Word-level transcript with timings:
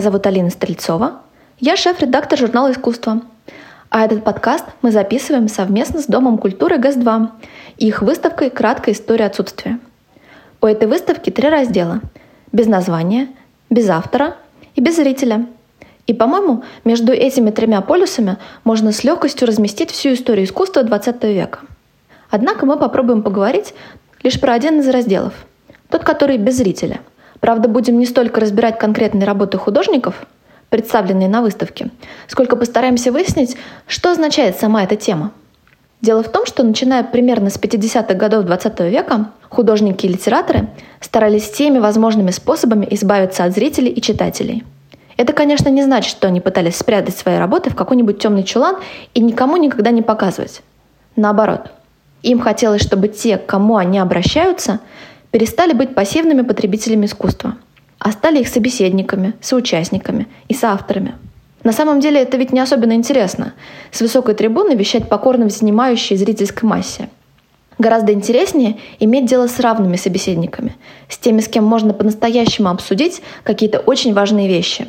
Меня 0.00 0.12
зовут 0.12 0.26
Алина 0.26 0.48
Стрельцова. 0.48 1.20
Я 1.58 1.76
шеф-редактор 1.76 2.38
журнала 2.38 2.72
«Искусство». 2.72 3.20
А 3.90 4.06
этот 4.06 4.24
подкаст 4.24 4.64
мы 4.80 4.92
записываем 4.92 5.46
совместно 5.46 6.00
с 6.00 6.06
Домом 6.06 6.38
культуры 6.38 6.78
ГЭС-2 6.78 7.28
и 7.76 7.88
их 7.88 8.00
выставкой 8.00 8.48
«Краткая 8.48 8.94
история 8.94 9.26
отсутствия». 9.26 9.78
У 10.62 10.66
этой 10.66 10.88
выставки 10.88 11.28
три 11.28 11.50
раздела– 11.50 12.00
без 12.50 12.66
названия, 12.66 13.28
без 13.68 13.90
автора 13.90 14.38
и 14.74 14.80
без 14.80 14.96
зрителя. 14.96 15.44
И, 16.06 16.14
по-моему, 16.14 16.64
между 16.86 17.12
этими 17.12 17.50
тремя 17.50 17.82
полюсами 17.82 18.38
можно 18.64 18.92
с 18.92 19.04
легкостью 19.04 19.48
разместить 19.48 19.90
всю 19.90 20.14
историю 20.14 20.46
искусства 20.46 20.82
XX 20.82 21.34
века. 21.34 21.58
Однако 22.30 22.64
мы 22.64 22.78
попробуем 22.78 23.22
поговорить 23.22 23.74
лишь 24.22 24.40
про 24.40 24.54
один 24.54 24.80
из 24.80 24.88
разделов– 24.88 25.34
тот, 25.90 26.04
который 26.04 26.38
без 26.38 26.56
зрителя. 26.56 27.00
Правда, 27.40 27.68
будем 27.68 27.98
не 27.98 28.06
столько 28.06 28.40
разбирать 28.40 28.78
конкретные 28.78 29.26
работы 29.26 29.58
художников, 29.58 30.26
представленные 30.68 31.28
на 31.28 31.42
выставке, 31.42 31.90
сколько 32.28 32.54
постараемся 32.56 33.10
выяснить, 33.10 33.56
что 33.86 34.10
означает 34.10 34.58
сама 34.58 34.84
эта 34.84 34.96
тема. 34.96 35.32
Дело 36.00 36.22
в 36.22 36.30
том, 36.30 36.46
что 36.46 36.62
начиная 36.62 37.02
примерно 37.02 37.50
с 37.50 37.58
50-х 37.58 38.14
годов 38.14 38.44
20 38.44 38.80
века 38.80 39.30
художники 39.48 40.06
и 40.06 40.08
литераторы 40.08 40.68
старались 41.00 41.42
всеми 41.50 41.78
возможными 41.78 42.30
способами 42.30 42.86
избавиться 42.90 43.44
от 43.44 43.52
зрителей 43.52 43.90
и 43.90 44.00
читателей. 44.00 44.64
Это, 45.18 45.34
конечно, 45.34 45.68
не 45.68 45.82
значит, 45.82 46.10
что 46.10 46.28
они 46.28 46.40
пытались 46.40 46.76
спрятать 46.76 47.16
свои 47.16 47.36
работы 47.36 47.68
в 47.68 47.76
какой-нибудь 47.76 48.18
темный 48.18 48.44
чулан 48.44 48.76
и 49.12 49.20
никому 49.20 49.58
никогда 49.58 49.90
не 49.90 50.00
показывать. 50.00 50.62
Наоборот. 51.16 51.72
Им 52.22 52.38
хотелось, 52.40 52.82
чтобы 52.82 53.08
те, 53.08 53.36
к 53.36 53.46
кому 53.46 53.76
они 53.76 53.98
обращаются, 53.98 54.80
перестали 55.30 55.72
быть 55.72 55.94
пассивными 55.94 56.42
потребителями 56.42 57.06
искусства, 57.06 57.56
а 57.98 58.12
стали 58.12 58.40
их 58.40 58.48
собеседниками, 58.48 59.34
соучастниками 59.40 60.26
и 60.48 60.54
соавторами. 60.54 61.14
На 61.62 61.72
самом 61.72 62.00
деле 62.00 62.22
это 62.22 62.36
ведь 62.36 62.52
не 62.52 62.60
особенно 62.60 62.92
интересно– 62.92 63.52
с 63.90 64.00
высокой 64.00 64.34
трибуны 64.34 64.74
вещать 64.74 65.08
покорно 65.08 65.48
занимающей 65.48 66.16
зрительской 66.16 66.68
массе. 66.68 67.10
Гораздо 67.78 68.12
интереснее 68.12 68.78
иметь 68.98 69.26
дело 69.26 69.46
с 69.46 69.58
равными 69.60 69.96
собеседниками, 69.96 70.76
с 71.08 71.18
теми, 71.18 71.40
с 71.40 71.48
кем 71.48 71.64
можно 71.64 71.92
по-настоящему 71.92 72.68
обсудить 72.68 73.22
какие-то 73.42 73.78
очень 73.78 74.14
важные 74.14 74.48
вещи. 74.48 74.88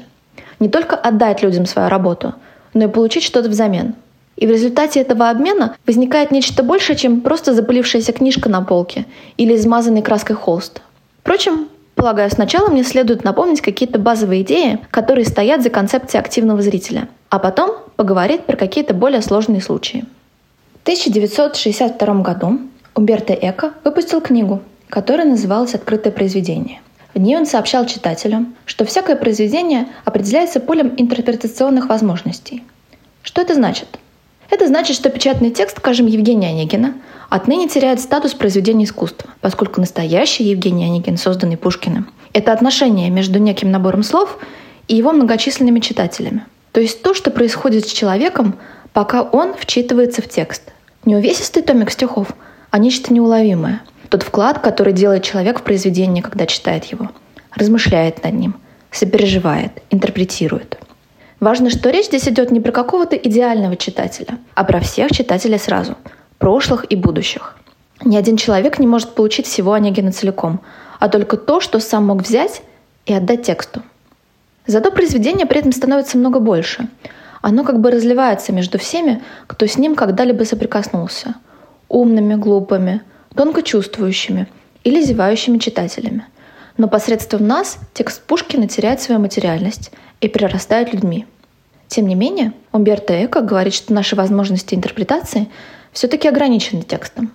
Не 0.59 0.69
только 0.69 0.95
отдать 0.95 1.41
людям 1.41 1.65
свою 1.65 1.89
работу, 1.89 2.35
но 2.73 2.85
и 2.85 2.87
получить 2.87 3.23
что-то 3.23 3.49
взамен– 3.49 3.95
и 4.41 4.47
в 4.47 4.49
результате 4.49 4.99
этого 4.99 5.29
обмена 5.29 5.75
возникает 5.85 6.31
нечто 6.31 6.63
большее, 6.63 6.95
чем 6.97 7.21
просто 7.21 7.53
запылившаяся 7.53 8.11
книжка 8.11 8.49
на 8.49 8.63
полке 8.63 9.05
или 9.37 9.55
измазанный 9.55 10.01
краской 10.01 10.35
холст. 10.35 10.81
Впрочем, 11.19 11.69
полагаю, 11.93 12.31
сначала 12.31 12.69
мне 12.69 12.83
следует 12.83 13.23
напомнить 13.23 13.61
какие-то 13.61 13.99
базовые 13.99 14.41
идеи, 14.41 14.79
которые 14.89 15.25
стоят 15.25 15.61
за 15.61 15.69
концепцией 15.69 16.21
активного 16.21 16.63
зрителя, 16.63 17.07
а 17.29 17.37
потом 17.37 17.77
поговорить 17.95 18.45
про 18.45 18.57
какие-то 18.57 18.95
более 18.95 19.21
сложные 19.21 19.61
случаи. 19.61 20.05
В 20.79 20.81
1962 20.81 22.15
году 22.23 22.61
Умберто 22.95 23.33
Эко 23.33 23.73
выпустил 23.83 24.21
книгу, 24.21 24.61
которая 24.89 25.27
называлась 25.27 25.75
«Открытое 25.75 26.11
произведение». 26.11 26.81
В 27.13 27.19
ней 27.19 27.37
он 27.37 27.45
сообщал 27.45 27.85
читателям, 27.85 28.55
что 28.65 28.85
всякое 28.85 29.17
произведение 29.17 29.87
определяется 30.03 30.59
полем 30.59 30.95
интерпретационных 30.97 31.89
возможностей. 31.89 32.63
Что 33.21 33.43
это 33.43 33.53
значит? 33.53 33.99
Это 34.51 34.67
значит, 34.67 34.97
что 34.97 35.09
печатный 35.09 35.49
текст, 35.49 35.77
скажем, 35.77 36.07
Евгения 36.07 36.49
Онегина, 36.49 36.95
отныне 37.29 37.69
теряет 37.69 38.01
статус 38.01 38.33
произведения 38.33 38.83
искусства, 38.83 39.29
поскольку 39.39 39.79
настоящий 39.79 40.43
Евгений 40.43 40.83
Онегин, 40.83 41.15
созданный 41.15 41.55
Пушкиным, 41.55 42.11
это 42.33 42.51
отношение 42.51 43.09
между 43.09 43.39
неким 43.39 43.71
набором 43.71 44.03
слов 44.03 44.37
и 44.89 44.95
его 44.95 45.13
многочисленными 45.13 45.79
читателями. 45.79 46.43
То 46.73 46.81
есть 46.81 47.01
то, 47.01 47.13
что 47.13 47.31
происходит 47.31 47.87
с 47.87 47.93
человеком, 47.93 48.55
пока 48.91 49.21
он 49.21 49.53
вчитывается 49.53 50.21
в 50.21 50.27
текст. 50.27 50.63
Не 51.05 51.15
увесистый 51.15 51.63
томик 51.63 51.89
стихов, 51.89 52.27
а 52.71 52.77
нечто 52.77 53.13
неуловимое. 53.13 53.81
Тот 54.09 54.23
вклад, 54.23 54.59
который 54.59 54.91
делает 54.91 55.23
человек 55.23 55.61
в 55.61 55.63
произведение, 55.63 56.21
когда 56.21 56.45
читает 56.45 56.83
его. 56.85 57.09
Размышляет 57.55 58.21
над 58.25 58.33
ним, 58.33 58.55
сопереживает, 58.91 59.81
интерпретирует– 59.91 60.77
Важно, 61.41 61.71
что 61.71 61.89
речь 61.89 62.05
здесь 62.05 62.27
идет 62.27 62.51
не 62.51 62.59
про 62.59 62.71
какого-то 62.71 63.15
идеального 63.15 63.75
читателя, 63.75 64.37
а 64.53 64.63
про 64.63 64.79
всех 64.79 65.11
читателей 65.11 65.57
сразу, 65.57 65.97
прошлых 66.37 66.85
и 66.91 66.95
будущих. 66.95 67.57
Ни 68.05 68.15
один 68.15 68.37
человек 68.37 68.77
не 68.77 68.85
может 68.85 69.15
получить 69.15 69.47
всего 69.47 69.73
Онегина 69.73 70.11
целиком, 70.11 70.61
а 70.99 71.09
только 71.09 71.37
то, 71.37 71.59
что 71.59 71.79
сам 71.79 72.05
мог 72.05 72.21
взять 72.21 72.61
и 73.07 73.13
отдать 73.13 73.41
тексту. 73.41 73.81
Зато 74.67 74.91
произведение 74.91 75.47
при 75.47 75.59
этом 75.59 75.71
становится 75.71 76.19
много 76.19 76.39
больше. 76.39 76.87
Оно 77.41 77.63
как 77.63 77.79
бы 77.79 77.89
разливается 77.89 78.53
между 78.53 78.77
всеми, 78.77 79.23
кто 79.47 79.65
с 79.65 79.79
ним 79.79 79.95
когда-либо 79.95 80.43
соприкоснулся. 80.43 81.33
Умными, 81.89 82.35
глупыми, 82.35 83.01
тонко 83.35 83.63
чувствующими 83.63 84.47
или 84.83 85.01
зевающими 85.01 85.57
читателями. 85.57 86.23
Но 86.77 86.87
посредством 86.87 87.47
нас 87.47 87.77
текст 87.93 88.23
Пушкина 88.23 88.67
теряет 88.67 89.01
свою 89.01 89.19
материальность 89.19 89.91
и 90.21 90.27
прирастает 90.27 90.93
людьми. 90.93 91.25
Тем 91.87 92.07
не 92.07 92.15
менее, 92.15 92.53
Умберто 92.71 93.13
Эко 93.25 93.41
говорит, 93.41 93.73
что 93.73 93.93
наши 93.93 94.15
возможности 94.15 94.75
интерпретации 94.75 95.49
все-таки 95.91 96.27
ограничены 96.27 96.83
текстом. 96.83 97.31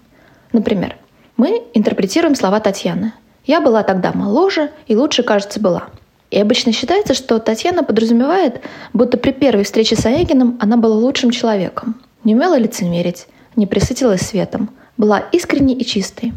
Например, 0.52 0.97
мы 1.36 1.62
интерпретируем 1.74 2.34
слова 2.34 2.60
Татьяны. 2.60 3.12
«Я 3.44 3.60
была 3.60 3.82
тогда 3.82 4.12
моложе 4.12 4.70
и 4.86 4.97
лучше, 4.97 5.22
кажется, 5.22 5.60
была». 5.60 5.88
И 6.30 6.41
обычно 6.41 6.72
считается, 6.72 7.14
что 7.14 7.38
Татьяна 7.38 7.84
подразумевает, 7.84 8.62
будто 8.92 9.16
при 9.16 9.30
первой 9.30 9.64
встрече 9.64 9.94
с 9.94 10.06
Онегиным 10.06 10.58
она 10.60 10.76
была 10.76 10.97
лучшим 10.97 11.30
человеком. 11.30 12.00
Не 12.24 12.34
умела 12.34 12.58
лицемерить, 12.58 13.26
не 13.54 13.66
присытилась 13.66 14.22
светом, 14.22 14.70
была 14.97 15.20
искренней 15.32 15.74
и 15.74 15.84
чистой. 15.84 16.32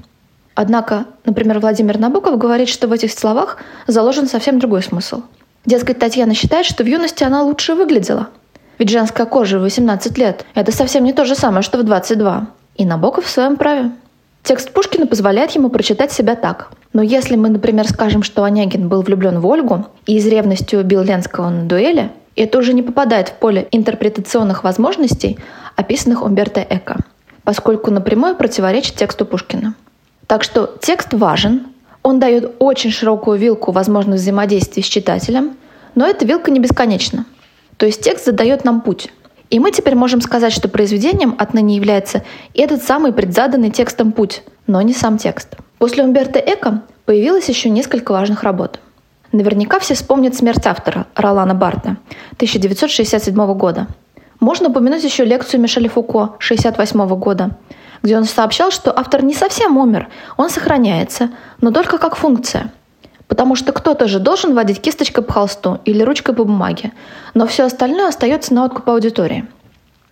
Однако, 0.55 1.05
например, 1.25 1.59
Владимир 1.59 1.97
Набоков 1.99 2.37
говорит, 2.37 2.69
что 2.69 2.87
в 2.87 2.91
этих 2.91 3.11
словах 3.11 3.57
заложен 3.87 4.27
совсем 4.27 4.59
другой 4.59 4.83
смысл– 4.83 5.23
Дескать, 5.65 5.99
Татьяна 5.99 6.33
считает, 6.33 6.65
что 6.65 6.83
в 6.83 6.87
юности 6.87 7.23
она 7.23 7.43
лучше 7.43 7.75
выглядела. 7.75 8.29
Ведь 8.77 8.89
женская 8.89 9.25
кожа 9.25 9.59
в 9.59 9.63
18 9.63 10.17
лет– 10.17 10.45
это 10.55 10.71
совсем 10.71 11.03
не 11.03 11.11
то 11.11 11.25
же 11.25 11.35
самое, 11.35 11.61
что 11.61 11.77
в 11.77 11.83
22. 11.83 12.47
И 12.77 12.85
Набоков 12.85 13.25
в 13.25 13.29
своем 13.29 13.57
праве. 13.57 13.91
Текст 14.41 14.71
Пушкина 14.71 15.05
позволяет 15.05 15.51
ему 15.51 15.69
прочитать 15.69 16.13
себя 16.13 16.35
так. 16.35 16.71
Но 16.93 17.01
если 17.01 17.35
мы, 17.35 17.49
например, 17.49 17.87
скажем, 17.87 18.23
что 18.23 18.45
Онегин 18.45 18.87
был 18.87 19.01
влюблен 19.01 19.41
в 19.41 19.47
Ольгу 19.47 19.85
и 20.05 20.16
из 20.16 20.25
ревности 20.25 20.77
убил 20.77 21.03
Ленского 21.03 21.49
на 21.49 21.63
дуэли, 21.66 22.09
это 22.37 22.57
уже 22.57 22.73
не 22.73 22.81
попадает 22.81 23.29
в 23.29 23.33
поле 23.33 23.67
интерпретационных 23.71 24.63
возможностей, 24.63 25.37
описанных 25.75 26.23
Умберто 26.23 26.66
Эко, 26.67 27.01
поскольку 27.43 27.91
напрямую 27.91 28.35
противоречит 28.35 28.95
тексту 28.95 29.25
Пушкина. 29.25 29.75
Так 30.29 30.44
что 30.44 30.78
текст 30.79 31.12
важен, 31.12 31.69
он 32.03 32.19
дает 32.19 32.57
очень 32.59 32.91
широкую 32.91 33.40
вилку 33.40 33.72
возможных 33.72 34.19
взаимодействий 34.19 34.84
с 34.84 34.85
читателем, 34.85 35.57
но 35.95 36.06
эта 36.06 36.23
вилка 36.23 36.51
не 36.51 36.59
бесконечна. 36.59 37.25
То 37.78 37.88
есть 37.88 38.03
текст 38.03 38.25
задает 38.25 38.63
нам 38.63 38.81
путь. 38.81 39.12
И 39.50 39.59
мы 39.59 39.72
теперь 39.72 39.95
можем 39.95 40.22
сказать, 40.22 40.53
что 40.53 40.69
произведением 40.69 41.34
отныне 41.40 41.75
является 41.75 42.23
этот 42.53 42.84
самый 42.84 43.12
предзаданный 43.12 43.72
текстом 43.72 44.12
путь, 44.12 44.44
но 44.67 44.84
не 44.84 44.94
сам 44.94 45.17
текст. 45.17 45.56
После 45.79 46.03
Умберто 46.03 46.38
Эко 46.38 46.84
появилось 47.06 47.50
еще 47.50 47.72
несколько 47.72 48.11
важных 48.11 48.44
работ. 48.44 48.79
Наверняка 49.31 49.79
все 49.79 49.96
вспомнят 49.96 50.35
смерть 50.35 50.67
автора 50.67 51.07
Ролана 51.16 51.55
Барта 51.55 51.97
1967 52.34 53.53
года. 53.55 53.87
Можно 54.40 54.70
упомянуть 54.70 55.03
еще 55.03 55.26
лекцию 55.26 55.59
Мишеля 55.59 55.90
Фуко 55.90 56.35
1968 56.37 57.16
года, 57.17 57.58
где 58.01 58.17
он 58.17 58.25
сообщал, 58.25 58.72
что 58.72 58.97
автор 58.97 59.23
не 59.23 59.34
совсем 59.34 59.78
умер, 59.78 60.09
он 60.37 60.49
сохраняется, 60.49 61.29
но 61.61 61.72
только 61.72 61.97
как 61.97 62.16
функция. 62.16 62.72
Потому 63.28 63.55
что 63.55 63.72
кто-то 63.73 64.07
же 64.07 64.19
должен 64.19 64.55
водить 64.55 64.81
кисточкой 64.81 65.23
по 65.23 65.34
холсту 65.34 65.79
или 65.85 66.01
ручкой 66.01 66.34
по 66.34 66.43
бумаге, 66.43 66.91
но 67.34 67.46
все 67.46 67.66
остальное 67.66 68.07
остается 68.07 68.53
на 68.53 68.66
откуп 68.66 68.90
аудитории. 68.90 69.47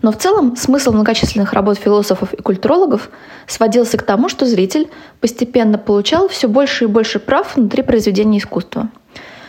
Но 0.02 0.12
в 0.12 0.18
целом 0.18 0.56
смысл 0.56 0.92
многочисленных 0.92 1.54
работ 1.54 1.80
философов 1.80 2.34
и 2.34 2.42
культурологов 2.42 3.10
сводился 3.48 3.98
к 3.98 4.04
тому, 4.04 4.30
что 4.30 4.46
зритель 4.46 4.90
постепенно 5.20 5.80
получал 5.80 6.28
все 6.28 6.48
больше 6.48 6.84
и 6.84 6.88
больше 6.88 7.20
прав 7.20 7.56
внутри 7.56 7.82
произведения 7.82 8.38
искусства. 8.38 8.90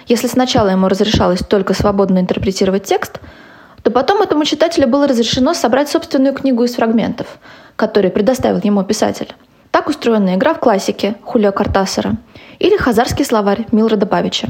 Если 0.07 0.27
сначала 0.27 0.69
ему 0.69 0.89
разрешалось 0.89 1.41
только 1.41 1.75
свободно 1.75 2.19
интерпретировать 2.19 2.85
текст, 2.85 3.21
то 3.89 3.93
потом 3.93 4.21
этому 4.21 4.45
читателю 4.45 4.87
было 4.87 5.09
разрешено 5.09 5.55
собрать 5.55 5.89
собственную 5.89 6.35
книгу 6.35 6.63
из 6.63 6.75
фрагментов, 6.75 7.39
который 7.75 8.11
предоставил 8.11 8.61
ему 8.63 8.85
писатель. 8.85 9.35
Так 9.71 9.89
устроена 9.89 10.35
игра 10.35 10.53
в 10.53 10.61
классике 10.61 11.15
Хулио 11.25 11.53
Картасера 11.53 12.17
или 12.59 12.77
хазарский 12.77 13.25
словарь 13.25 13.65
Милрада 13.73 14.05
Павича. 14.05 14.49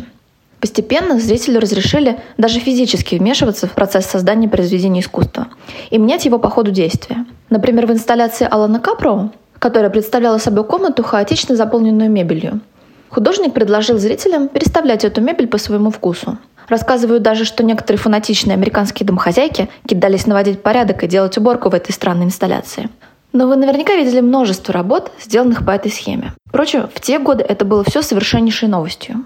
Постепенно 0.58 1.20
зрителю 1.20 1.60
разрешили 1.60 2.18
даже 2.36 2.58
физически 2.58 3.14
вмешиваться 3.14 3.68
в 3.68 3.74
процесс 3.74 4.06
создания 4.06 4.48
произведения 4.48 5.02
искусства 5.02 5.46
и 5.90 5.98
менять 5.98 6.24
его 6.24 6.40
по 6.40 6.50
ходу 6.50 6.72
действия. 6.72 7.24
Например, 7.48 7.86
в 7.86 7.92
инсталляции 7.92 8.48
Алана 8.50 8.80
Капроу, 8.80 9.30
которая 9.60 9.90
представляла 9.90 10.38
собой 10.38 10.64
комнату, 10.64 11.04
хаотично 11.04 11.54
заполненную 11.54 12.10
мебелью. 12.10 12.60
Художник 13.10 13.54
предложил 13.54 13.98
зрителям 13.98 14.48
переставлять 14.48 15.04
эту 15.04 15.20
мебель 15.20 15.48
по 15.48 15.58
своему 15.58 15.90
вкусу. 15.90 16.38
Рассказывают 16.68 17.22
даже, 17.22 17.44
что 17.44 17.64
некоторые 17.64 17.98
фанатичные 17.98 18.54
американские 18.54 19.06
домохозяйки 19.06 19.70
кидались 19.86 20.26
наводить 20.26 20.62
порядок 20.62 21.02
и 21.02 21.06
делать 21.06 21.38
уборку 21.38 21.70
в 21.70 21.74
этой 21.74 21.92
странной 21.92 22.26
инсталляции. 22.26 22.90
Но 23.32 23.46
вы 23.46 23.56
наверняка 23.56 23.94
видели 23.94 24.20
множество 24.20 24.72
работ, 24.74 25.10
сделанных 25.20 25.64
по 25.64 25.70
этой 25.70 25.90
схеме. 25.90 26.32
Впрочем, 26.46 26.88
в 26.94 27.00
те 27.00 27.18
годы 27.18 27.42
это 27.42 27.64
было 27.64 27.84
все 27.84 28.02
совершеннейшей 28.02 28.68
новостью. 28.68 29.24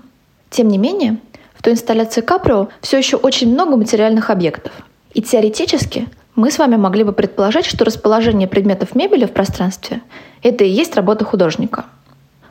Тем 0.51 0.69
не 0.69 0.79
менее, 0.79 1.19
в 1.55 1.63
той 1.63 1.73
инсталляции 1.75 2.21
Каприо 2.21 2.69
все 2.81 2.99
еще 2.99 3.17
очень 3.17 3.53
много 3.53 3.77
материальных 3.77 4.31
объектов. 4.31 4.73
И 5.15 5.23
теоретически 5.23 6.09
мы 6.35 6.51
с 6.51 6.59
вами 6.59 6.77
могли 6.77 7.05
бы 7.05 7.13
предположить, 7.13 7.67
что 7.67 7.85
расположение 7.85 8.49
предметов 8.49 8.95
мебели 8.95 9.25
в 9.25 9.33
пространстве– 9.33 10.01
это 10.43 10.65
и 10.65 10.71
есть 10.71 10.97
работа 10.97 11.25
художника. 11.25 11.85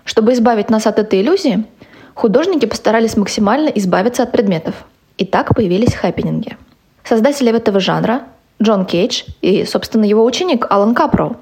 Чтобы 0.03 0.33
избавить 0.33 0.69
нас 0.69 0.87
от 0.87 0.99
этой 0.99 1.21
иллюзии, 1.21 1.65
художники 2.13 2.65
постарались 2.65 3.17
максимально 3.17 3.69
избавиться 3.69 4.23
от 4.23 4.31
предметов. 4.31 4.75
И 5.17 5.25
так 5.25 5.55
появились 5.55 5.93
хэппининги. 5.93 6.57
Создатели 7.03 7.55
этого 7.55 7.79
жанра, 7.79 8.23
Джон 8.61 8.85
Кейдж 8.85 9.23
и, 9.41 9.65
собственно, 9.65 10.05
его 10.05 10.23
ученик 10.23 10.65
Алан 10.69 10.93
Капроу, 10.93 11.37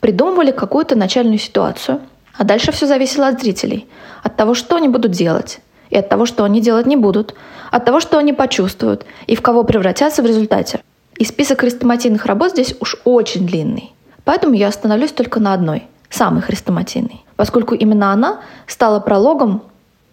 придумывали 0.00 0.50
какую-то 0.50 0.96
начальную 0.96 1.38
ситуацию, 1.38 2.00
а 2.36 2.44
дальше 2.44 2.72
все 2.72 2.86
зависело 2.86 3.28
от 3.28 3.40
зрителей, 3.40 3.86
от 4.22 4.36
того, 4.36 4.54
что 4.54 4.76
они 4.76 4.88
будут 4.88 5.12
делать, 5.12 5.60
и 5.90 5.96
от 5.96 6.08
того, 6.08 6.26
что 6.26 6.44
они 6.44 6.60
делать 6.60 6.86
не 6.86 6.96
будут, 6.96 7.34
от 7.70 7.84
того, 7.84 8.00
что 8.00 8.18
они 8.18 8.32
почувствуют 8.32 9.04
и 9.26 9.36
в 9.36 9.42
кого 9.42 9.64
превратятся 9.64 10.22
в 10.22 10.26
результате– 10.26 10.80
и 11.18 11.24
список 11.24 11.60
хрестоматийных 11.60 12.26
работ 12.26 12.52
здесь 12.52 12.74
уж 12.80 12.96
очень 13.04 13.46
длинный. 13.46 13.92
Поэтому 14.24 14.54
я 14.54 14.68
остановлюсь 14.68 15.12
только 15.12 15.40
на 15.40 15.52
одной, 15.52 15.84
самой 16.08 16.42
хрестоматийной, 16.42 17.24
поскольку 17.42 17.74
именно 17.74 18.12
она 18.12 18.38
стала 18.68 19.00
прологом 19.00 19.64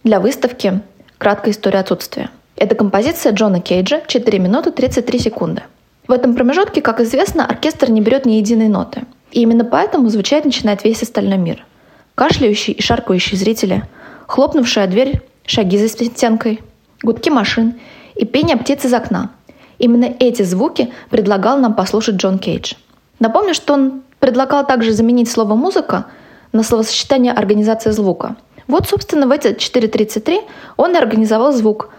для 0.04 0.20
выставки 0.20 0.82
«Краткая 1.20 1.54
история 1.54 1.78
отсутствия». 1.78 2.32
Это 2.56 2.74
композиция 2.74 3.34
Джона 3.34 3.62
Кейджа 3.62 4.02
4 4.08 4.40
минуты 4.40 4.72
33 4.72 5.20
секунды. 5.20 5.62
В 6.08 6.12
этом 6.12 6.34
промежутке, 6.34 6.82
как 6.82 7.00
известно, 7.02 7.46
оркестр 7.46 7.92
не 7.92 8.02
берет 8.02 8.26
ни 8.26 8.32
единой 8.32 8.68
ноты. 8.68 9.04
И 9.32 9.42
именно 9.42 9.64
поэтому 9.64 10.10
звучать 10.10 10.44
начинает 10.44 10.84
весь 10.84 11.04
остальной 11.04 11.38
мир. 11.38 11.68
Кашляющие 12.16 12.76
и 12.76 12.82
шаркающие 12.82 13.38
зрители, 13.38 13.84
хлопнувшая 14.26 14.88
дверь, 14.88 15.22
шаги 15.46 15.78
за 15.78 15.88
стенкой, 15.88 16.62
гудки 17.04 17.30
машин 17.30 17.80
и 18.16 18.26
пение 18.26 18.58
птиц 18.58 18.86
из 18.86 18.94
окна– 18.96 19.30
Именно 19.78 20.14
эти 20.20 20.42
звуки 20.42 20.92
предлагал 21.12 21.60
нам 21.60 21.76
послушать 21.76 22.16
Джон 22.16 22.40
Кейдж. 22.40 22.74
Напомню, 23.20 23.54
что 23.54 23.76
он 23.76 24.02
предлагал 24.20 24.66
также 24.66 24.92
заменить 24.94 25.32
слово 25.32 25.54
«музыка» 25.56 26.08
на 26.52 26.64
словосочетание 26.64 27.34
«организация 27.34 27.94
звука». 27.94 28.36
Вот, 28.68 28.88
собственно, 28.88 29.28
в 29.28 29.32
эти 29.32 29.48
4.33 29.48 30.42
он 30.78 30.96
и 30.96 30.98
организовал 30.98 31.52
звук. 31.52 31.90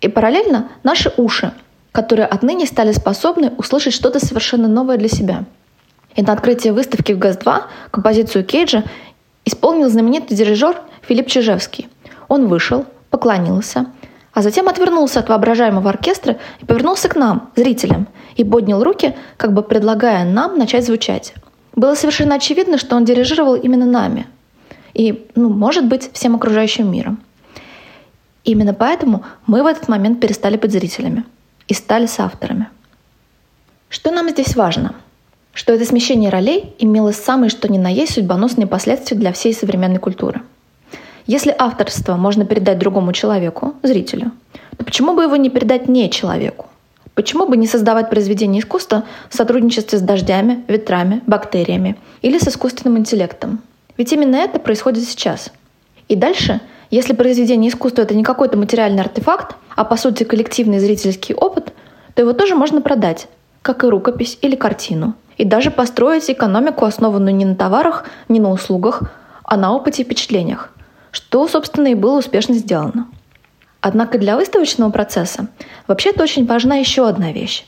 И 0.00 0.08
параллельно 0.08 0.68
наши 0.82 1.12
уши, 1.16 1.52
которые 1.92 2.26
отныне 2.26 2.66
стали 2.66 2.92
способны 2.92 3.52
услышать 3.58 3.94
что-то 3.94 4.24
совершенно 4.24 4.68
новое 4.68 4.96
для 4.96 5.08
себя. 5.08 5.44
И 6.14 6.22
на 6.22 6.32
открытии 6.32 6.70
выставки 6.70 7.12
в 7.12 7.18
ГАЗ-2 7.18 7.62
композицию 7.90 8.44
Кейджа 8.44 8.84
исполнил 9.44 9.90
знаменитый 9.90 10.36
дирижер 10.36 10.76
Филипп 11.02 11.26
Чижевский. 11.26 11.88
Он 12.28 12.46
вышел, 12.46 12.86
поклонился– 13.10 13.86
а 14.34 14.42
затем 14.42 14.68
отвернулся 14.68 15.20
от 15.20 15.28
воображаемого 15.28 15.88
оркестра 15.88 16.36
и 16.60 16.64
повернулся 16.66 17.08
к 17.08 17.14
нам, 17.14 17.50
зрителям, 17.56 18.08
и 18.34 18.44
поднял 18.44 18.82
руки, 18.82 19.14
как 19.36 19.52
бы 19.52 19.62
предлагая 19.62 20.24
нам 20.24 20.58
начать 20.58 20.84
звучать. 20.84 21.34
Было 21.74 21.94
совершенно 21.94 22.36
очевидно, 22.36 22.78
что 22.78 22.96
он 22.96 23.04
дирижировал 23.04 23.54
именно 23.54 23.86
нами. 23.86 24.26
И, 24.94 25.26
ну, 25.34 25.48
может 25.48 25.86
быть, 25.86 26.10
всем 26.12 26.36
окружающим 26.36 26.90
миром. 26.90 27.20
Именно 28.44 28.74
поэтому 28.74 29.24
мы 29.46 29.62
в 29.62 29.66
этот 29.66 29.88
момент 29.88 30.20
перестали 30.20 30.56
быть 30.56 30.72
зрителями 30.72 31.24
и 31.66 31.74
стали 31.74 32.06
соавторами. 32.06 32.68
Что 33.88 34.10
нам 34.10 34.28
здесь 34.30 34.54
важно? 34.54 34.94
Что 35.52 35.72
это 35.72 35.84
смещение 35.84 36.30
ролей 36.30 36.74
имело 36.78 37.12
самые 37.12 37.48
что 37.50 37.70
ни 37.72 37.78
на 37.78 37.88
есть 37.88 38.14
судьбоносные 38.14 38.66
последствия 38.66 39.16
для 39.16 39.32
всей 39.32 39.54
современной 39.54 39.98
культуры– 39.98 40.42
если 41.26 41.54
авторство 41.56 42.16
можно 42.16 42.44
передать 42.44 42.78
другому 42.78 43.14
человеку, 43.14 43.74
зрителю, 43.82 44.32
то 44.76 44.84
почему 44.84 45.14
бы 45.14 45.22
его 45.22 45.36
не 45.36 45.48
передать 45.48 45.88
не 45.88 46.10
человеку? 46.10 46.66
Почему 47.14 47.46
бы 47.46 47.56
не 47.56 47.66
создавать 47.66 48.10
произведение 48.10 48.60
искусства 48.60 49.04
в 49.28 49.36
сотрудничестве 49.36 49.98
с 49.98 50.02
дождями, 50.02 50.64
ветрами, 50.68 51.22
бактериями 51.26 51.96
или 52.22 52.38
с 52.38 52.48
искусственным 52.48 52.98
интеллектом? 52.98 53.60
Ведь 53.96 54.12
именно 54.12 54.36
это 54.36 54.58
происходит 54.58 55.04
сейчас. 55.04 55.52
И 56.08 56.16
дальше, 56.16 56.60
если 56.90 57.12
произведение 57.12 57.70
искусства 57.70 58.02
это 58.02 58.14
не 58.14 58.24
какой-то 58.24 58.56
материальный 58.56 59.02
артефакт, 59.02 59.56
а 59.76 59.84
по 59.84 59.96
сути 59.96 60.24
коллективный 60.24 60.80
зрительский 60.80 61.34
опыт, 61.34 61.72
то 62.14 62.22
его 62.22 62.32
тоже 62.32 62.56
можно 62.56 62.80
продать, 62.80 63.28
как 63.62 63.84
и 63.84 63.88
рукопись 63.88 64.38
или 64.42 64.56
картину. 64.56 65.14
И 65.36 65.44
даже 65.44 65.70
построить 65.70 66.28
экономику, 66.30 66.84
основанную 66.84 67.34
не 67.34 67.44
на 67.44 67.54
товарах, 67.54 68.06
не 68.28 68.40
на 68.40 68.50
услугах, 68.50 69.02
а 69.44 69.56
на 69.56 69.74
опыте 69.74 70.02
и 70.02 70.04
впечатлениях 70.04 70.70
что, 71.14 71.46
собственно, 71.46 71.88
и 71.88 71.94
было 71.94 72.18
успешно 72.18 72.56
сделано. 72.56 73.06
Однако 73.86 74.16
для 74.16 74.36
выставочного 74.36 74.90
процесса 74.90 75.48
вообще-то 75.88 76.22
очень 76.22 76.46
важна 76.46 76.76
еще 76.76 77.06
одна 77.06 77.32
вещь. 77.32 77.66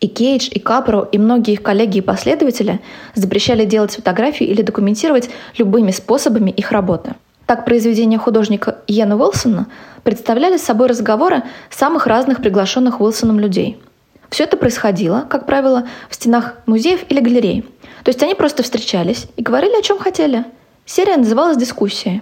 И 0.00 0.06
Кейдж, 0.06 0.50
и 0.50 0.58
Капро, 0.58 1.08
и 1.10 1.16
многие 1.16 1.54
их 1.54 1.62
коллеги 1.62 1.96
и 1.96 2.02
последователи 2.02 2.82
запрещали 3.14 3.64
делать 3.64 3.94
фотографии 3.94 4.46
или 4.46 4.60
документировать 4.60 5.30
любыми 5.56 5.92
способами 5.92 6.50
их 6.50 6.72
работы. 6.72 7.14
Так 7.46 7.64
произведения 7.64 8.18
художника 8.18 8.80
Йена 8.86 9.16
Уилсона 9.16 9.68
представляли 10.02 10.58
собой 10.58 10.88
разговоры 10.88 11.42
самых 11.70 12.06
разных 12.06 12.42
приглашенных 12.42 13.00
Уилсоном 13.00 13.40
людей. 13.40 13.80
Все 14.28 14.44
это 14.44 14.58
происходило, 14.58 15.24
как 15.26 15.46
правило, 15.46 15.88
в 16.10 16.16
стенах 16.16 16.56
музеев 16.66 17.00
или 17.08 17.20
галерей. 17.20 17.62
То 18.04 18.10
есть 18.10 18.22
они 18.22 18.34
просто 18.34 18.62
встречались 18.62 19.26
и 19.38 19.42
говорили, 19.42 19.78
о 19.78 19.82
чем 19.82 19.98
хотели. 19.98 20.44
Серия 20.84 21.16
называлась 21.16 21.56
«Дискуссия», 21.56 22.20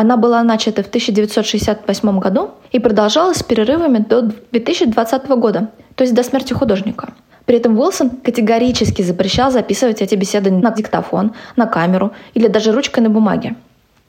она 0.00 0.16
была 0.16 0.44
начата 0.44 0.84
в 0.84 0.86
1968 0.86 2.20
году 2.20 2.52
и 2.70 2.78
продолжалась 2.78 3.38
с 3.38 3.42
перерывами 3.42 3.98
до 3.98 4.22
2020 4.22 5.28
года, 5.30 5.70
то 5.96 6.04
есть 6.04 6.14
до 6.14 6.22
смерти 6.22 6.52
художника. 6.52 7.14
При 7.46 7.56
этом 7.56 7.76
Уилсон 7.76 8.10
категорически 8.10 9.02
запрещал 9.02 9.50
записывать 9.50 10.00
эти 10.00 10.14
беседы 10.14 10.52
на 10.52 10.70
диктофон, 10.70 11.32
на 11.56 11.66
камеру 11.66 12.12
или 12.34 12.46
даже 12.46 12.70
ручкой 12.70 13.00
на 13.00 13.10
бумаге. 13.10 13.56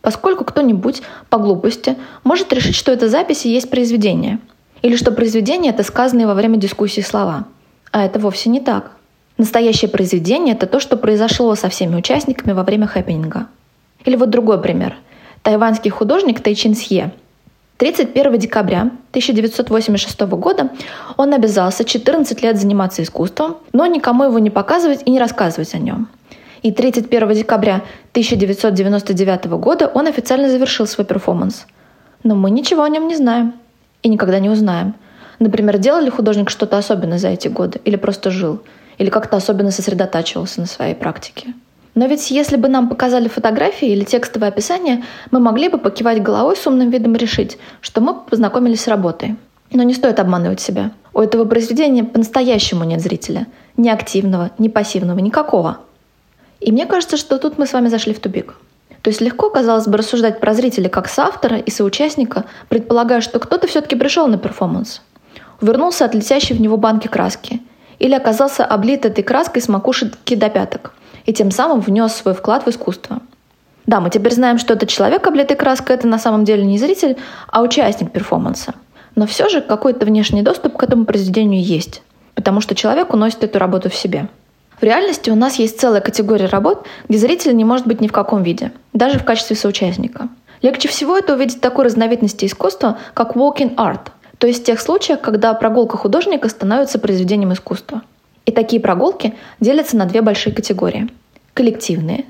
Поскольку 0.01 0.45
кто-нибудь 0.45 1.01
по 1.31 1.39
глупости 1.39 1.95
может 2.23 2.53
решить, 2.53 2.75
что 2.75 2.91
эта 2.91 3.09
запись 3.09 3.47
и 3.47 3.51
есть 3.51 3.71
произведение, 3.71 4.37
или 4.83 4.95
что 4.95 5.11
произведение— 5.11 5.71
это 5.73 5.81
сказанные 5.81 6.27
во 6.27 6.35
время 6.35 6.57
дискуссии 6.57 7.01
слова. 7.01 7.45
А 7.91 8.05
это 8.05 8.19
вовсе 8.19 8.51
не 8.51 8.59
так. 8.59 8.91
Настоящее 9.39 9.89
произведение— 9.89 10.53
это 10.55 10.67
то, 10.67 10.79
что 10.79 10.97
произошло 10.97 11.55
со 11.55 11.67
всеми 11.67 11.95
участниками 11.95 12.53
во 12.53 12.61
время 12.61 12.85
хэппининга. 12.85 13.47
Или 14.05 14.17
вот 14.17 14.29
другой 14.29 14.61
пример— 14.61 14.95
тайваньский 15.43 15.91
художник 15.91 16.41
Тайчин 16.41 16.75
Сье. 16.75 17.11
31 17.77 18.37
декабря 18.37 18.81
1986 19.11 20.19
года 20.21 20.69
он 21.15 21.33
обязался 21.33 21.85
14 21.85 22.43
лет 22.43 22.57
заниматься 22.57 23.01
искусством, 23.01 23.57
но 23.71 23.85
никому 23.85 24.25
его 24.25 24.37
не 24.39 24.49
показывать 24.49 25.01
и 25.05 25.11
не 25.11 25.19
рассказывать 25.19 25.73
о 25.73 25.77
нем. 25.77 26.09
И 26.61 26.73
31 26.73 27.31
декабря 27.31 27.83
1999 28.11 29.45
года 29.45 29.87
он 29.87 30.07
официально 30.07 30.49
завершил 30.49 30.87
свой 30.87 31.05
перформанс. 31.05 31.65
Но 32.23 32.35
мы 32.35 32.51
ничего 32.51 32.83
о 32.83 32.89
нем 32.89 33.07
не 33.07 33.15
знаем 33.15 33.53
и 34.03 34.09
никогда 34.09 34.39
не 34.39 34.49
узнаем. 34.49 34.93
Например, 35.39 35.77
делал 35.77 36.01
ли 36.01 36.09
художник 36.09 36.49
что-то 36.49 36.77
особенное 36.77 37.17
за 37.17 37.29
эти 37.29 37.47
годы 37.47 37.79
или 37.85 37.95
просто 37.95 38.29
жил, 38.29 38.61
или 38.97 39.09
как-то 39.09 39.37
особенно 39.37 39.71
сосредотачивался 39.71 40.59
на 40.59 40.67
своей 40.67 40.95
практике. 40.95 41.53
Но 41.95 42.05
ведь 42.05 42.31
если 42.31 42.55
бы 42.55 42.67
нам 42.67 42.87
показали 42.87 43.27
фотографии 43.27 43.89
или 43.89 44.03
текстовое 44.03 44.49
описание, 44.49 45.03
мы 45.31 45.39
могли 45.39 45.69
бы 45.69 45.77
покивать 45.77 46.21
головой 46.21 46.55
с 46.55 46.65
умным 46.67 46.89
видом 46.89 47.15
решить, 47.15 47.57
что 47.81 48.01
мы 48.01 48.13
познакомились 48.13 48.81
с 48.81 48.87
работой. 48.87 49.35
Но 49.71 49.83
не 49.83 49.93
стоит 49.93 50.19
обманывать 50.19 50.59
себя. 50.59 50.91
У 51.13 51.19
этого 51.19 51.45
произведения 51.45 52.03
по-настоящему 52.03 52.83
нет 52.83 53.01
зрителя. 53.01 53.47
Ни 53.77 53.89
активного, 53.89 54.51
ни 54.57 54.67
пассивного, 54.67 55.19
никакого. 55.19 55.79
И 56.59 56.71
мне 56.71 56.85
кажется, 56.85 57.17
что 57.17 57.37
тут 57.37 57.57
мы 57.57 57.65
с 57.65 57.73
вами 57.73 57.87
зашли 57.87 58.13
в 58.13 58.19
тупик. 58.19 58.55
То 59.01 59.09
есть 59.09 59.21
легко, 59.21 59.49
казалось 59.49 59.87
бы, 59.87 59.97
рассуждать 59.97 60.39
про 60.39 60.53
зрителя 60.53 60.89
как 60.89 61.07
соавтора 61.07 61.57
и 61.57 61.71
соучастника, 61.71 62.45
предполагая, 62.67 63.21
что 63.21 63.39
кто-то 63.39 63.67
все-таки 63.67 63.95
пришел 63.95 64.27
на 64.27 64.37
перформанс. 64.37 65.01
Увернулся 65.61 66.05
от 66.05 66.15
летящей 66.15 66.55
в 66.55 66.61
него 66.61 66.77
банки 66.77 67.07
краски. 67.07 67.61
Или 67.97 68.13
оказался 68.13 68.65
облит 68.65 69.05
этой 69.05 69.23
краской 69.23 69.61
с 69.61 69.67
макушки 69.67 70.35
до 70.35 70.49
пяток 70.49 70.93
и 71.29 71.33
тем 71.33 71.51
самым 71.51 71.79
внес 71.79 72.15
свой 72.15 72.33
вклад 72.33 72.65
в 72.65 72.69
искусство. 72.69 73.19
Да, 73.85 73.99
мы 73.99 74.09
теперь 74.09 74.33
знаем, 74.33 74.57
что 74.57 74.73
этот 74.73 74.89
человек, 74.89 75.27
облитый 75.27 75.55
краской, 75.55 75.95
это 75.95 76.07
на 76.07 76.17
самом 76.17 76.43
деле 76.43 76.65
не 76.65 76.79
зритель, 76.79 77.17
а 77.47 77.61
участник 77.61 78.11
перформанса. 78.11 78.73
Но 79.13 79.27
все 79.27 79.47
же 79.47 79.61
какой-то 79.61 80.07
внешний 80.07 80.41
доступ 80.41 80.75
к 80.75 80.81
этому 80.81 81.05
произведению 81.05 81.63
есть, 81.63 82.01
потому 82.33 82.61
что 82.61 82.73
человек 82.73 83.13
уносит 83.13 83.43
эту 83.43 83.59
работу 83.59 83.91
в 83.91 83.95
себе. 83.95 84.27
В 84.81 84.83
реальности 84.83 85.29
у 85.29 85.35
нас 85.35 85.59
есть 85.59 85.79
целая 85.79 86.01
категория 86.01 86.47
работ, 86.47 86.87
где 87.07 87.19
зритель 87.19 87.55
не 87.55 87.63
может 87.63 87.85
быть 87.85 88.01
ни 88.01 88.07
в 88.07 88.11
каком 88.11 88.41
виде, 88.41 88.71
даже 88.93 89.19
в 89.19 89.23
качестве 89.23 89.55
соучастника. 89.55 90.29
Легче 90.63 90.87
всего 90.87 91.15
это 91.15 91.35
увидеть 91.35 91.61
такой 91.61 91.85
разновидности 91.85 92.45
искусства, 92.45 92.97
как 93.13 93.35
walking 93.35 93.75
art, 93.75 94.09
то 94.39 94.47
есть 94.47 94.63
в 94.63 94.65
тех 94.65 94.81
случаях, 94.81 95.21
когда 95.21 95.53
прогулка 95.53 95.95
художника 95.95 96.49
становится 96.49 96.97
произведением 96.97 97.53
искусства. 97.53 98.01
И 98.47 98.51
такие 98.51 98.81
прогулки 98.81 99.35
делятся 99.59 99.95
на 99.95 100.05
две 100.05 100.23
большие 100.23 100.55
категории. 100.55 101.07
Коллективные, 101.59 102.23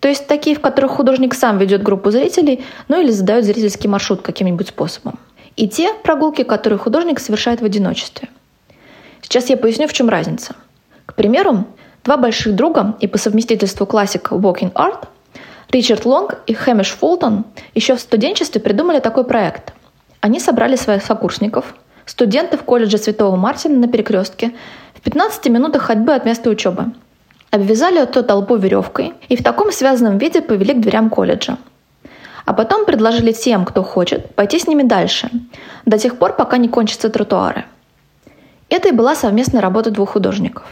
то 0.00 0.08
есть 0.08 0.26
такие, 0.26 0.56
в 0.56 0.60
которых 0.60 0.90
художник 0.90 1.34
сам 1.34 1.56
ведет 1.58 1.84
группу 1.84 2.10
зрителей, 2.10 2.64
ну 2.88 3.00
или 3.00 3.12
задает 3.12 3.44
зрительский 3.44 3.88
маршрут 3.88 4.22
каким-нибудь 4.22 4.70
способом. 4.70 5.20
И 5.54 5.68
те 5.68 5.94
прогулки, 5.94 6.42
которые 6.42 6.80
художник 6.80 7.20
совершает 7.20 7.60
в 7.60 7.64
одиночестве. 7.64 8.28
Сейчас 9.20 9.50
я 9.50 9.56
поясню, 9.56 9.86
в 9.86 9.92
чем 9.92 10.08
разница. 10.08 10.56
К 11.06 11.14
примеру, 11.14 11.64
два 12.02 12.16
больших 12.16 12.56
друга 12.56 12.96
и 12.98 13.06
по 13.06 13.18
совместительству 13.18 13.86
классика 13.86 14.34
Walking 14.34 14.72
Art 14.72 15.06
Ричард 15.70 16.04
Лонг 16.04 16.40
и 16.48 16.52
Хэмиш 16.52 16.88
Фултон 16.88 17.44
еще 17.76 17.94
в 17.94 18.00
студенчестве 18.00 18.60
придумали 18.60 18.98
такой 18.98 19.22
проект. 19.22 19.74
Они 20.20 20.40
собрали 20.40 20.74
своих 20.74 21.04
сокурсников, 21.04 21.76
студентов 22.04 22.64
колледжа 22.64 22.98
Святого 22.98 23.36
Мартина 23.36 23.78
на 23.78 23.86
перекрестке 23.86 24.52
в 24.92 25.02
15 25.02 25.46
минутах 25.50 25.82
ходьбы 25.82 26.12
от 26.12 26.24
места 26.24 26.50
учебы. 26.50 26.86
Обвязали 27.52 28.02
эту 28.02 28.24
толпу 28.24 28.56
веревкой 28.56 29.14
и 29.28 29.36
в 29.36 29.44
таком 29.44 29.70
связанном 29.70 30.18
виде 30.18 30.42
повели 30.42 30.74
к 30.74 30.80
дверям 30.80 31.08
колледжа. 31.08 31.58
А 32.44 32.52
потом 32.52 32.84
предложили 32.84 33.30
тем, 33.30 33.64
кто 33.64 33.84
хочет, 33.84 34.34
пойти 34.34 34.58
с 34.58 34.66
ними 34.66 34.82
дальше, 34.82 35.30
до 35.86 35.96
тех 35.98 36.18
пор, 36.18 36.34
пока 36.34 36.56
не 36.56 36.68
кончатся 36.68 37.08
тротуары. 37.08 37.64
Это 38.68 38.88
и 38.88 38.92
была 38.92 39.14
совместная 39.14 39.60
работа 39.60 39.92
двух 39.92 40.10
художников. 40.10 40.64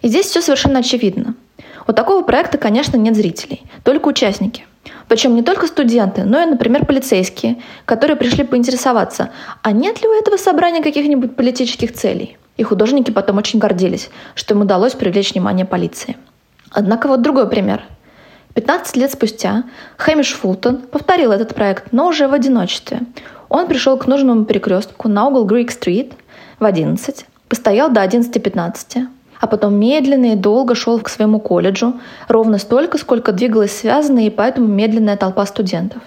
И 0.00 0.08
здесь 0.08 0.26
все 0.26 0.40
совершенно 0.40 0.78
очевидно– 0.78 1.34
у 1.88 1.92
такого 1.92 2.22
проекта, 2.22 2.58
конечно, 2.58 2.96
нет 2.96 3.14
зрителей, 3.14 3.62
только 3.84 4.08
участники. 4.08 4.66
Причем 5.08 5.36
не 5.36 5.42
только 5.42 5.68
студенты, 5.68 6.24
но 6.24 6.42
и, 6.42 6.46
например, 6.46 6.84
полицейские, 6.84 7.62
которые 7.84 8.16
пришли 8.16 8.42
поинтересоваться, 8.42 9.30
а 9.62 9.70
нет 9.70 10.02
ли 10.02 10.08
у 10.08 10.12
этого 10.12 10.36
собрания 10.36 10.82
каких-нибудь 10.82 11.36
политических 11.36 11.92
целей. 11.92 12.38
И 12.56 12.62
художники 12.62 13.10
потом 13.10 13.38
очень 13.38 13.58
гордились, 13.58 14.10
что 14.34 14.54
им 14.54 14.62
удалось 14.62 14.94
привлечь 14.94 15.32
внимание 15.32 15.66
полиции. 15.66 16.16
Однако 16.70 17.08
вот 17.08 17.22
другой 17.22 17.48
пример. 17.48 17.82
15 18.54 18.96
лет 18.96 19.12
спустя 19.12 19.64
Хэмиш 19.98 20.32
Фултон 20.32 20.78
повторил 20.78 21.30
этот 21.32 21.54
проект, 21.54 21.92
но 21.92 22.06
уже 22.06 22.26
в 22.26 22.32
одиночестве. 22.32 23.00
Он 23.48 23.66
пришел 23.66 23.98
к 23.98 24.06
нужному 24.06 24.44
перекрестку 24.44 25.08
на 25.08 25.26
угол 25.26 25.44
Грик-стрит 25.44 26.14
в 26.58 26.64
11, 26.64 27.26
постоял 27.48 27.90
до 27.90 28.02
11.15, 28.02 29.06
а 29.40 29.46
потом 29.46 29.74
медленно 29.74 30.32
и 30.32 30.36
долго 30.36 30.74
шел 30.74 30.98
к 31.00 31.10
своему 31.10 31.38
колледжу, 31.38 32.00
ровно 32.28 32.58
столько, 32.58 32.96
сколько 32.96 33.32
двигалась 33.32 33.76
связанная 33.76 34.24
и 34.24 34.30
поэтому 34.30 34.66
медленная 34.66 35.18
толпа 35.18 35.44
студентов. 35.44 36.02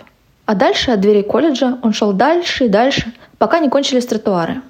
А 0.46 0.56
дальше 0.56 0.90
от 0.90 1.02
дверей 1.02 1.24
колледжа 1.24 1.78
он 1.84 1.94
шел 1.94 2.12
дальше 2.12 2.66
и 2.66 2.70
дальше, 2.70 3.14
пока 3.38 3.60
не 3.60 3.70
кончились 3.70 4.08
тротуары. 4.08 4.64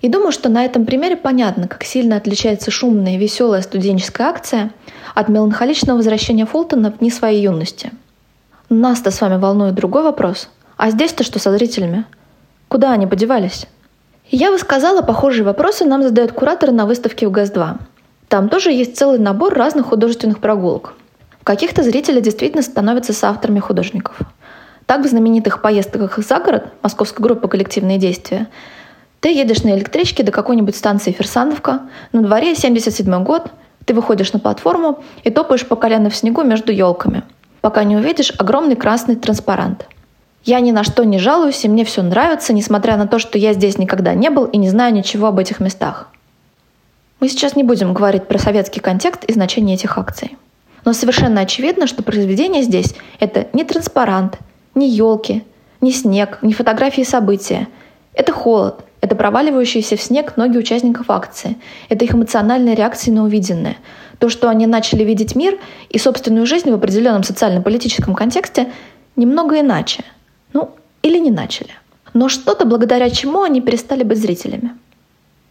И 0.00 0.08
думаю, 0.08 0.32
что 0.32 0.48
на 0.48 0.64
этом 0.64 0.84
примере 0.84 1.16
понятно, 1.16 1.68
как 1.68 1.84
сильно 1.84 2.16
отличается 2.16 2.70
шумная 2.70 3.14
и 3.14 3.18
веселая 3.18 3.62
студенческая 3.62 4.28
акция 4.28 4.72
от 5.14 5.28
меланхоличного 5.28 5.96
возвращения 5.96 6.46
Фултона 6.46 6.92
в 6.92 6.98
дни 6.98 7.10
своей 7.10 7.42
юности. 7.42 7.92
Нас-то 8.68 9.10
с 9.10 9.20
вами 9.20 9.38
волнует 9.38 9.74
другой 9.74 10.02
вопрос. 10.02 10.50
А 10.76 10.90
здесь-то 10.90 11.24
что 11.24 11.38
со 11.38 11.52
зрителями? 11.52 12.04
Куда 12.68 12.92
они 12.92 13.06
подевались? 13.06 13.66
Я 14.28 14.50
бы 14.50 14.58
сказала, 14.58 15.02
похожие 15.02 15.44
вопросы 15.44 15.84
нам 15.84 16.02
задают 16.02 16.32
кураторы 16.32 16.72
на 16.72 16.84
выставке 16.84 17.28
в 17.28 17.30
ГАЗ-2. 17.30 17.78
Там 18.28 18.48
тоже 18.48 18.72
есть 18.72 18.96
целый 18.96 19.20
набор 19.20 19.54
разных 19.54 19.86
художественных 19.86 20.40
прогулок. 20.40 20.94
В 21.40 21.44
каких-то 21.44 21.84
зрители 21.84 22.20
действительно 22.20 22.62
становятся 22.62 23.12
соавторами 23.12 23.60
художников. 23.60 24.18
Так 24.86 25.04
в 25.04 25.08
знаменитых 25.08 25.62
поездках 25.62 26.18
за 26.18 26.40
город 26.40 26.66
московской 26.82 27.22
группы 27.22 27.46
«Коллективные 27.46 27.98
действия» 27.98 28.48
ты 29.20 29.32
едешь 29.32 29.62
на 29.62 29.70
электричке 29.70 30.22
до 30.22 30.32
какой-нибудь 30.32 30.76
станции 30.76 31.12
Ферсановка, 31.12 31.82
на 32.12 32.22
дворе 32.22 32.54
77 32.54 33.24
год, 33.24 33.50
ты 33.84 33.94
выходишь 33.94 34.32
на 34.32 34.38
платформу 34.38 35.02
и 35.24 35.30
топаешь 35.30 35.66
по 35.66 35.76
колено 35.76 36.10
в 36.10 36.16
снегу 36.16 36.42
между 36.42 36.72
елками, 36.72 37.22
пока 37.60 37.84
не 37.84 37.96
увидишь 37.96 38.32
огромный 38.38 38.76
красный 38.76 39.16
транспарант. 39.16 39.86
Я 40.44 40.60
ни 40.60 40.70
на 40.70 40.84
что 40.84 41.04
не 41.04 41.18
жалуюсь, 41.18 41.64
и 41.64 41.68
мне 41.68 41.84
все 41.84 42.02
нравится, 42.02 42.52
несмотря 42.52 42.96
на 42.96 43.08
то, 43.08 43.18
что 43.18 43.36
я 43.36 43.52
здесь 43.52 43.78
никогда 43.78 44.14
не 44.14 44.30
был 44.30 44.44
и 44.44 44.58
не 44.58 44.68
знаю 44.68 44.94
ничего 44.94 45.26
об 45.26 45.38
этих 45.38 45.60
местах. 45.60 46.08
Мы 47.18 47.28
сейчас 47.28 47.56
не 47.56 47.64
будем 47.64 47.94
говорить 47.94 48.28
про 48.28 48.38
советский 48.38 48.80
контекст 48.80 49.24
и 49.24 49.32
значение 49.32 49.74
этих 49.74 49.98
акций. 49.98 50.36
Но 50.84 50.92
совершенно 50.92 51.40
очевидно, 51.40 51.88
что 51.88 52.04
произведение 52.04 52.62
здесь— 52.62 52.94
это 53.18 53.48
не 53.52 53.64
транспарант, 53.64 54.38
не 54.76 54.88
елки, 54.88 55.44
не 55.80 55.90
снег, 55.90 56.38
не 56.42 56.52
фотографии 56.52 57.02
события. 57.02 57.66
Это 58.14 58.32
холод, 58.32 58.84
это 59.00 59.14
проваливающиеся 59.14 59.96
в 59.96 60.00
снег 60.00 60.36
ноги 60.36 60.56
участников 60.58 61.10
акции, 61.10 61.56
это 61.88 62.04
их 62.04 62.14
эмоциональная 62.14 62.74
реакция 62.74 63.12
на 63.14 63.24
увиденное. 63.24 63.76
То, 64.18 64.28
что 64.28 64.48
они 64.48 64.66
начали 64.66 65.04
видеть 65.04 65.36
мир 65.36 65.58
и 65.90 65.98
собственную 65.98 66.46
жизнь 66.46 66.70
в 66.70 66.74
определенном 66.74 67.22
социально-политическом 67.22 68.14
контексте 68.14 68.72
немного 69.14 69.60
иначе. 69.60 70.04
Ну, 70.52 70.70
или 71.02 71.18
не 71.18 71.30
начали. 71.30 71.70
Но 72.14 72.28
что-то, 72.28 72.64
благодаря 72.64 73.10
чему 73.10 73.42
они 73.42 73.60
перестали 73.60 74.02
быть 74.02 74.18
зрителями. 74.18 74.72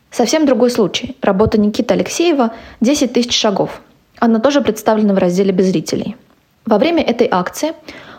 Совсем 0.10 0.46
другой 0.46 0.72
случай. 0.72 1.16
Работа 1.22 1.60
Никиты 1.60 1.94
Алексеева 1.94 2.54
«10 2.82 3.10
тысяч 3.10 3.38
шагов». 3.38 3.82
Она 4.20 4.40
тоже 4.40 4.62
представлена 4.62 5.14
в 5.14 5.18
разделе 5.18 5.52
«Без 5.52 5.66
зрителей». 5.66 6.16
Во 6.66 6.78
время 6.78 7.04
этой 7.04 7.28
акции 7.30 7.74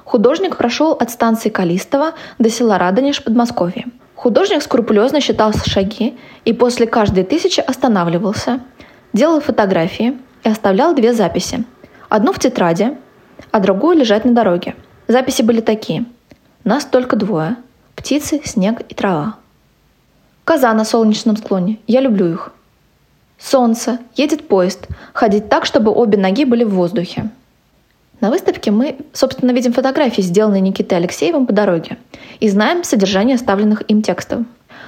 художник 0.04 0.56
прошел 0.56 0.92
от 0.92 1.10
станции 1.10 1.48
Калистова 1.48 2.12
до 2.38 2.50
села 2.50 2.78
Радонеж, 2.78 3.24
Подмосковье. 3.24 3.86
Художник 4.16 4.62
скрупулезно 4.62 5.20
считал 5.20 5.52
шаги 5.52 6.16
и 6.46 6.54
после 6.54 6.86
каждой 6.86 7.22
тысячи 7.22 7.60
останавливался, 7.60 8.60
делал 9.12 9.40
фотографии 9.40 10.18
и 10.42 10.48
оставлял 10.48 10.94
две 10.94 11.12
записи. 11.12 11.64
Одну 12.08 12.32
в 12.32 12.38
тетради, 12.38 12.96
а 13.50 13.60
другую 13.60 13.98
лежать 13.98 14.24
на 14.24 14.32
дороге. 14.32 14.74
Записи 15.06 15.42
были 15.42 15.60
такие. 15.60 16.06
Нас 16.64 16.86
только 16.86 17.14
двое. 17.14 17.56
Птицы, 17.94 18.40
снег 18.42 18.80
и 18.88 18.94
трава. 18.94 19.36
Коза 20.44 20.72
на 20.72 20.84
солнечном 20.84 21.36
склоне. 21.36 21.78
Я 21.86 22.00
люблю 22.00 22.32
их. 22.32 22.52
Солнце. 23.38 23.98
Едет 24.14 24.48
поезд. 24.48 24.88
Ходить 25.12 25.48
так, 25.50 25.66
чтобы 25.66 25.92
обе 25.92 26.16
ноги 26.16 26.44
были 26.44 26.64
в 26.64 26.70
воздухе. 26.70 27.30
На 28.20 28.30
выставке 28.30 28.70
мы, 28.70 28.96
собственно, 29.12 29.50
видим 29.50 29.72
фотографии, 29.72 30.22
сделанные 30.22 30.60
Никитой 30.60 30.98
Алексеевым 30.98 31.46
по 31.46 31.52
дороге, 31.52 31.98
и 32.40 32.48
знаем 32.48 32.82
содержание 32.82 33.34
оставленных 33.34 33.82
им 33.88 34.02
текстов. 34.02 34.40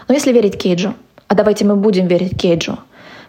Но 0.09 0.15
если 0.15 0.33
верить 0.33 0.59
Кейджу, 0.59 0.95
а 1.29 1.35
давайте 1.35 1.65
мы 1.67 1.77
будем 1.77 2.07
верить 2.07 2.41
Кейджу, 2.41 2.79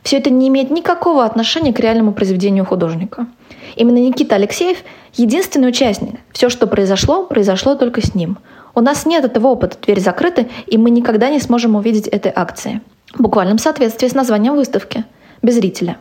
все 0.04 0.18
это 0.18 0.30
не 0.30 0.48
имеет 0.48 0.72
никакого 0.72 1.26
отношения 1.26 1.74
к 1.74 1.80
реальному 1.80 2.14
произведению 2.14 2.66
художника. 2.66 3.28
Именно 3.76 3.98
Никита 3.98 4.36
Алексеев– 4.36 4.78
единственный 5.14 5.70
участник. 5.70 6.20
Все, 6.32 6.50
что 6.50 6.68
произошло, 6.68 7.26
произошло 7.26 7.76
только 7.76 8.02
с 8.02 8.16
ним. 8.16 8.38
У 8.76 8.82
нас 8.82 9.06
нет 9.06 9.26
этого 9.26 9.48
опыта, 9.48 9.78
дверь 9.82 10.00
закрыта, 10.00 10.46
и 10.68 10.78
мы 10.78 10.90
никогда 10.90 11.30
не 11.30 11.40
сможем 11.40 11.76
увидеть 11.76 12.08
этой 12.08 12.32
акции. 12.34 12.82
В 13.14 13.22
буквальном 13.22 13.58
соответствии 13.58 14.08
с 14.08 14.14
названием 14.14 14.56
выставки. 14.56 15.04
Без 15.42 15.56
зрителя. 15.56 15.98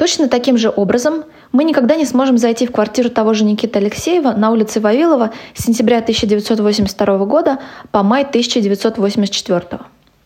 Точно 0.00 0.28
таким 0.30 0.56
же 0.56 0.72
образом 0.74 1.24
мы 1.52 1.62
никогда 1.62 1.94
не 1.94 2.06
сможем 2.06 2.38
зайти 2.38 2.66
в 2.66 2.72
квартиру 2.72 3.10
того 3.10 3.34
же 3.34 3.44
Никиты 3.44 3.80
Алексеева 3.80 4.32
на 4.32 4.50
улице 4.50 4.80
Вавилова 4.80 5.30
с 5.54 5.62
сентября 5.62 5.98
1982 5.98 7.18
года 7.26 7.58
по 7.90 8.02
май 8.02 8.22
1984, 8.22 9.62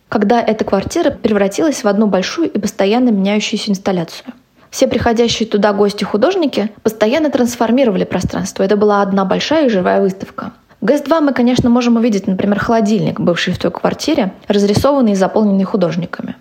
когда 0.09 0.41
эта 0.41 0.65
квартира 0.65 1.11
превратилась 1.11 1.83
в 1.83 1.89
одну 1.89 2.07
большую 2.07 2.53
и 2.53 2.59
постоянно 2.61 3.09
меняющуюся 3.09 3.73
инсталляцию. 3.73 4.29
Все 4.71 4.87
приходящие 4.87 5.49
туда 5.49 5.73
гости-художники 5.73 6.71
постоянно 6.85 7.31
трансформировали 7.31 8.05
пространство. 8.05 8.63
Это 8.63 8.77
была 8.77 9.03
одна 9.03 9.25
большая 9.25 9.67
и 9.67 9.71
живая 9.71 10.01
выставка– 10.01 10.53
ГЭС-2 10.85 11.21
мы, 11.23 11.33
конечно, 11.33 11.71
можем 11.71 11.97
увидеть, 11.97 12.27
например, 12.27 12.59
холодильник, 12.59 13.19
бывший 13.19 13.55
в 13.55 13.59
той 13.59 13.71
квартире, 13.71 14.35
разрисованный 14.49 15.13
и 15.13 15.15
заполненный 15.15 15.65
художниками. 15.65 16.37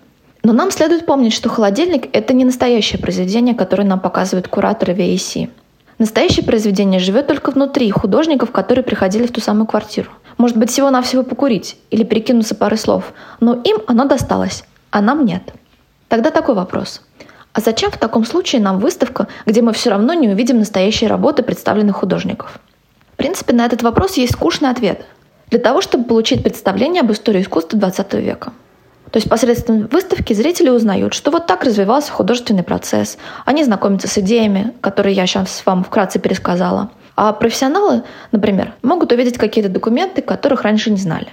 Но 0.45 0.51
нам 0.51 0.71
следует 0.71 1.05
помнить, 1.05 1.31
что 1.31 1.47
холодильник— 1.47 2.09
это 2.13 2.33
не 2.33 2.43
настоящее 2.43 2.99
произведение, 2.99 3.55
которое 3.55 3.85
нам 3.85 4.01
показывают 4.01 4.49
кураторы 4.49 4.93
VAC. 4.93 5.49
Настоящее 5.99 6.45
произведение 6.45 6.99
живет 6.99 7.27
только 7.27 7.51
внутри 7.51 7.89
художников, 7.91 8.51
которые 8.51 8.83
приходили 8.83 9.25
в 9.25 9.31
ту 9.31 9.39
самую 9.39 9.67
квартиру. 9.67 10.11
Может 10.37 10.57
быть, 10.57 10.69
всего-навсего 10.69 11.23
покурить 11.23 11.77
или 11.91 12.03
перекинуться 12.03 12.55
парой 12.55 12.77
слов, 12.77 13.13
но 13.39 13.53
им 13.53 13.77
оно 13.87 14.03
досталось, 14.03 14.65
а 14.91 15.01
нам 15.01 15.25
нет. 15.25 15.53
Тогда 16.09 16.29
такой 16.29 16.55
вопрос. 16.55 17.01
А 17.53 17.61
зачем 17.61 17.89
в 17.89 17.97
таком 17.97 18.25
случае 18.25 18.61
нам 18.61 18.79
выставка, 18.79 19.27
где 19.45 19.61
мы 19.61 19.71
все 19.71 19.91
равно 19.91 20.13
не 20.13 20.27
увидим 20.27 20.59
настоящие 20.59 21.09
работы 21.09 21.43
представленных 21.43 21.95
художников? 21.95 22.59
В 23.13 23.15
принципе, 23.15 23.53
на 23.53 23.65
этот 23.65 23.81
вопрос 23.81 24.17
есть 24.17 24.33
скучный 24.33 24.71
ответ. 24.71 25.05
Для 25.49 25.59
того, 25.59 25.81
чтобы 25.81 26.03
получить 26.03 26.43
представление 26.43 27.01
об 27.01 27.11
истории 27.13 27.41
искусства 27.41 27.77
XX 27.77 28.19
века. 28.19 28.51
То 29.13 29.17
есть 29.17 29.29
посредством 29.29 29.85
выставки 29.91 30.33
зрители 30.33 30.69
узнают, 30.69 31.13
что 31.13 31.29
вот 31.29 31.45
так 31.45 31.63
развивался 31.63 32.11
художественный 32.11 32.63
процесс. 32.63 33.19
Они 33.45 33.63
знакомятся 33.63 34.07
с 34.07 34.17
идеями, 34.17 34.73
которые 34.81 35.13
я 35.13 35.27
сейчас 35.27 35.61
вам 35.67 35.83
вкратце 35.83 36.17
пересказала. 36.17 36.89
А 37.15 37.31
профессионалы, 37.31 38.01
например, 38.31 38.73
могут 38.81 39.11
увидеть 39.11 39.37
какие-то 39.37 39.69
документы, 39.69 40.23
которых 40.23 40.63
раньше 40.63 40.89
не 40.89 40.97
знали. 40.97 41.27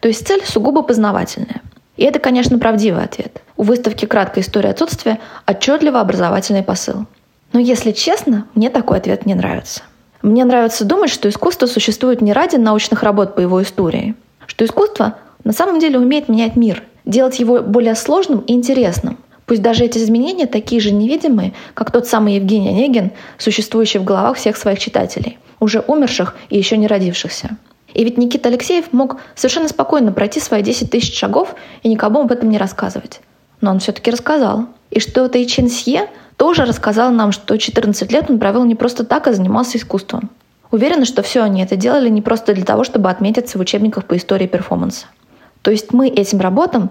То 0.00 0.06
есть 0.06 0.24
цель 0.24 0.44
сугубо 0.46 0.82
познавательная. 0.82 1.62
И 1.96 2.04
это, 2.04 2.20
конечно, 2.20 2.60
правдивый 2.60 3.02
ответ. 3.02 3.42
У 3.56 3.64
выставки 3.64 4.04
«Краткая 4.04 4.44
история 4.44 4.70
отсутствия» 4.70 5.18
отчетливо 5.48 5.98
образовательный 5.98 6.62
посыл. 6.62 7.06
Но 7.52 7.58
если 7.58 7.90
честно, 7.90 8.46
мне 8.54 8.70
такой 8.70 8.98
ответ 8.98 9.26
не 9.26 9.34
нравится. 9.34 9.82
Мне 10.22 10.44
нравится 10.44 10.84
думать, 10.84 11.10
что 11.10 11.28
искусство 11.28 11.66
существует 11.66 12.20
не 12.20 12.32
ради 12.32 12.54
научных 12.54 13.02
работ 13.02 13.34
по 13.34 13.40
его 13.40 13.60
истории, 13.60 14.14
что 14.46 14.64
искусство 14.64 15.16
на 15.42 15.52
самом 15.52 15.80
деле 15.80 15.98
умеет 15.98 16.28
менять 16.28 16.54
мир, 16.54 16.84
делать 17.06 17.38
его 17.38 17.62
более 17.62 17.94
сложным 17.94 18.40
и 18.40 18.52
интересным. 18.52 19.16
Пусть 19.46 19.62
даже 19.62 19.84
эти 19.84 19.98
изменения 19.98 20.46
такие 20.46 20.80
же 20.80 20.90
невидимые, 20.90 21.54
как 21.74 21.92
тот 21.92 22.06
самый 22.06 22.34
Евгений 22.34 22.68
Онегин, 22.68 23.12
существующий 23.38 23.98
в 23.98 24.04
головах 24.04 24.36
всех 24.36 24.56
своих 24.56 24.80
читателей, 24.80 25.38
уже 25.60 25.80
умерших 25.80 26.36
и 26.50 26.58
еще 26.58 26.76
не 26.76 26.88
родившихся. 26.88 27.56
И 27.94 28.04
ведь 28.04 28.18
Никита 28.18 28.48
Алексеев 28.48 28.92
мог 28.92 29.18
совершенно 29.36 29.68
спокойно 29.68 30.12
пройти 30.12 30.40
свои 30.40 30.62
10 30.62 30.90
тысяч 30.90 31.16
шагов 31.16 31.54
и 31.82 31.88
никому 31.88 32.20
об 32.20 32.32
этом 32.32 32.50
не 32.50 32.58
рассказывать. 32.58 33.20
Но 33.60 33.70
он 33.70 33.78
все-таки 33.78 34.10
рассказал. 34.10 34.66
И 34.90 35.00
что 35.00 35.28
Тай 35.28 35.46
Чин 35.46 35.70
Сье 35.70 36.10
тоже 36.36 36.64
рассказал 36.64 37.10
нам, 37.10 37.32
что 37.32 37.56
14 37.56 38.12
лет 38.12 38.28
он 38.28 38.38
провел 38.38 38.64
не 38.64 38.74
просто 38.74 39.04
так, 39.04 39.28
а 39.28 39.32
занимался 39.32 39.78
искусством. 39.78 40.30
Уверена, 40.70 41.04
что 41.06 41.22
все 41.22 41.42
они 41.42 41.62
это 41.62 41.76
делали 41.76 42.08
не 42.08 42.20
просто 42.20 42.52
для 42.52 42.64
того, 42.64 42.84
чтобы 42.84 43.08
отметиться 43.08 43.56
в 43.56 43.60
учебниках 43.60 44.04
по 44.04 44.16
истории 44.16 44.46
перформанса. 44.46 45.06
То 45.66 45.72
есть 45.72 45.92
мы 45.92 46.06
этим 46.08 46.38
работам 46.40 46.88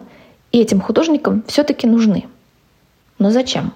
и 0.51 0.59
этим 0.59 0.81
художникам 0.81 1.43
все-таки 1.47 1.87
нужны. 1.87 2.25
Но 3.17 3.31
зачем? 3.31 3.71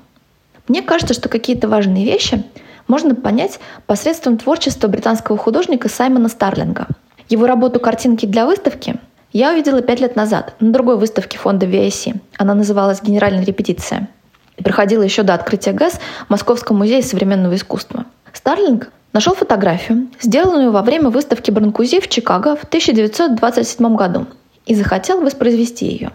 Мне 0.68 0.84
кажется, 0.84 1.16
что 1.16 1.30
какие-то 1.30 1.68
важные 1.68 2.06
вещи 2.06 2.44
можно 2.88 3.16
понять 3.16 3.60
посредством 3.88 4.38
творчества 4.38 4.88
британского 4.88 5.40
художника 5.40 5.90
Саймона 5.90 6.30
Старлинга– 6.30 6.88
его 7.30 7.46
работу 7.46 7.80
«Картинки 7.80 8.26
для 8.26 8.48
выставки» 8.48 8.96
я 9.32 9.52
увидела 9.52 9.84
пять 9.84 10.00
лет 10.00 10.16
назад 10.16 10.56
на 10.60 10.74
другой 10.74 10.98
выставке 10.98 11.38
фонда 11.38 11.68
VIC. 11.68 12.20
Она 12.38 12.56
называлась 12.56 13.04
«Генеральная 13.04 13.46
репетиция» 13.46 14.10
и 14.58 14.64
проходила 14.64 15.04
еще 15.04 15.22
до 15.22 15.36
открытия 15.36 15.72
ГЭС 15.72 16.00
в 16.26 16.30
Московском 16.32 16.78
музее 16.78 17.04
современного 17.04 17.54
искусства. 17.54 18.06
Старлинг 18.34 18.92
нашел 19.14 19.36
фотографию, 19.36 20.08
сделанную 20.20 20.72
во 20.72 20.82
время 20.82 21.12
выставки 21.12 21.52
Бранкузи 21.52 22.00
в 22.00 22.10
Чикаго 22.10 22.56
в 22.56 22.64
1927 22.64 23.96
году, 23.96 24.26
и 24.70 24.76
захотел 24.76 25.20
воспроизвести 25.20 25.88
ее. 25.88 26.12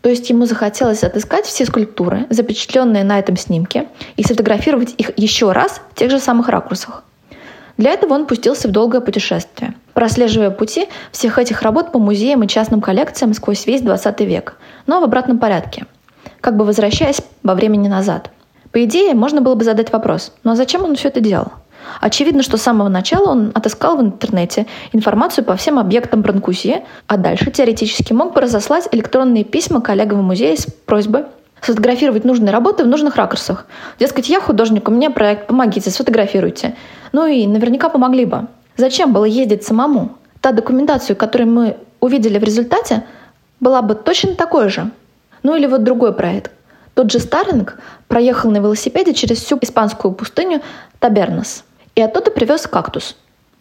То 0.00 0.08
есть 0.08 0.30
ему 0.30 0.46
захотелось 0.46 1.02
отыскать 1.04 1.44
все 1.44 1.66
скульптуры, 1.66 2.26
запечатленные 2.30 3.04
на 3.04 3.18
этом 3.18 3.36
снимке, 3.36 3.88
и 4.16 4.22
сфотографировать 4.22 4.94
их 4.96 5.10
еще 5.18 5.52
раз 5.52 5.82
в 5.90 5.96
тех 5.96 6.10
же 6.10 6.20
самых 6.20 6.48
ракурсах. 6.48 7.02
Для 7.76 7.90
этого 7.90 8.14
он 8.14 8.26
пустился 8.26 8.68
в 8.68 8.70
долгое 8.70 9.00
путешествие, 9.00 9.74
прослеживая 9.92 10.50
пути 10.50 10.88
всех 11.10 11.38
этих 11.38 11.62
работ 11.62 11.92
по 11.92 11.98
музеям 11.98 12.44
и 12.44 12.48
частным 12.48 12.80
коллекциям 12.80 13.34
сквозь 13.34 13.66
весь 13.66 13.82
20 13.82 14.20
век, 14.20 14.56
но 14.86 15.00
в 15.00 15.04
обратном 15.04 15.38
порядке, 15.38 15.86
как 16.40 16.56
бы 16.56 16.64
возвращаясь 16.64 17.20
во 17.42 17.54
времени 17.54 17.88
назад. 17.88 18.30
По 18.70 18.84
идее, 18.84 19.14
можно 19.14 19.40
было 19.40 19.56
бы 19.56 19.64
задать 19.64 19.92
вопрос, 19.92 20.32
ну 20.44 20.52
а 20.52 20.56
зачем 20.56 20.84
он 20.84 20.94
все 20.94 21.08
это 21.08 21.20
делал? 21.20 21.48
Очевидно, 22.00 22.42
что 22.42 22.56
с 22.56 22.62
самого 22.62 22.88
начала 22.88 23.30
он 23.30 23.52
отыскал 23.54 23.96
в 23.96 24.00
интернете 24.00 24.66
информацию 24.92 25.44
по 25.44 25.56
всем 25.56 25.78
объектам 25.78 26.22
Бранкузи, 26.22 26.82
а 27.06 27.16
дальше 27.16 27.50
теоретически 27.50 28.12
мог 28.12 28.34
бы 28.34 28.40
разослать 28.40 28.88
электронные 28.92 29.44
письма 29.44 29.80
коллегам 29.80 30.20
в 30.20 30.22
музее 30.22 30.56
с 30.56 30.66
просьбой 30.86 31.24
сфотографировать 31.60 32.24
нужные 32.24 32.52
работы 32.52 32.84
в 32.84 32.86
нужных 32.86 33.16
ракурсах. 33.16 33.66
Дескать, 33.98 34.28
я 34.28 34.40
художник, 34.40 34.88
у 34.88 34.92
меня 34.92 35.10
проект, 35.10 35.46
помогите, 35.46 35.90
сфотографируйте. 35.90 36.74
Ну 37.12 37.26
и 37.26 37.46
наверняка 37.46 37.88
помогли 37.88 38.24
бы. 38.24 38.46
Зачем 38.76 39.12
было 39.12 39.24
ездить 39.24 39.64
самому? 39.64 40.12
Та 40.40 40.52
документацию, 40.52 41.16
которую 41.16 41.50
мы 41.50 41.76
увидели 42.00 42.38
в 42.38 42.44
результате, 42.44 43.04
была 43.60 43.82
бы 43.82 43.94
точно 43.94 44.34
такой 44.34 44.70
же. 44.70 44.90
Ну 45.42 45.54
или 45.54 45.66
вот 45.66 45.84
другой 45.84 46.14
проект. 46.14 46.52
Тот 46.94 47.12
же 47.12 47.18
Старлинг 47.18 47.78
проехал 48.08 48.50
на 48.50 48.58
велосипеде 48.58 49.14
через 49.14 49.38
всю 49.38 49.58
испанскую 49.60 50.12
пустыню 50.12 50.62
Табернос. 50.98 51.64
И 51.94 52.02
оттуда 52.02 52.30
привез 52.30 52.66
кактус. 52.66 53.16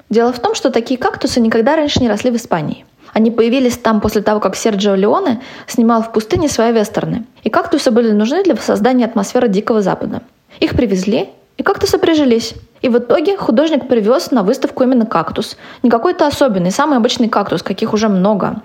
Дело 0.09 0.33
в 0.33 0.39
том, 0.39 0.55
что 0.55 0.71
такие 0.71 0.97
кактусы 0.99 1.39
никогда 1.39 1.75
раньше 1.75 2.01
не 2.01 2.09
росли 2.09 2.31
в 2.31 2.35
Испании. 2.35 2.85
Они 3.13 3.31
появились 3.31 3.77
там 3.77 4.01
после 4.01 4.21
того, 4.21 4.39
как 4.39 4.55
Серджио 4.55 4.95
Леоне 4.95 5.41
снимал 5.67 6.01
в 6.01 6.11
пустыне 6.11 6.47
свои 6.47 6.71
вестерны. 6.71 7.25
И 7.43 7.49
кактусы 7.49 7.91
были 7.91 8.11
нужны 8.11 8.43
для 8.43 8.55
создания 8.55 9.05
атмосферы 9.05 9.47
Дикого 9.47 9.81
Запада. 9.81 10.21
Их 10.59 10.71
привезли, 10.71 11.29
и 11.57 11.63
кактусы 11.63 11.97
прижились. 11.97 12.53
И 12.81 12.89
в 12.89 12.97
итоге 12.97 13.37
художник 13.37 13.87
привез 13.87 14.31
на 14.31 14.43
выставку 14.43 14.83
именно 14.83 15.05
кактус. 15.05 15.57
Не 15.83 15.89
какой-то 15.89 16.27
особенный, 16.27 16.71
самый 16.71 16.97
обычный 16.97 17.29
кактус, 17.29 17.63
каких 17.63 17.93
уже 17.93 18.09
много. 18.09 18.61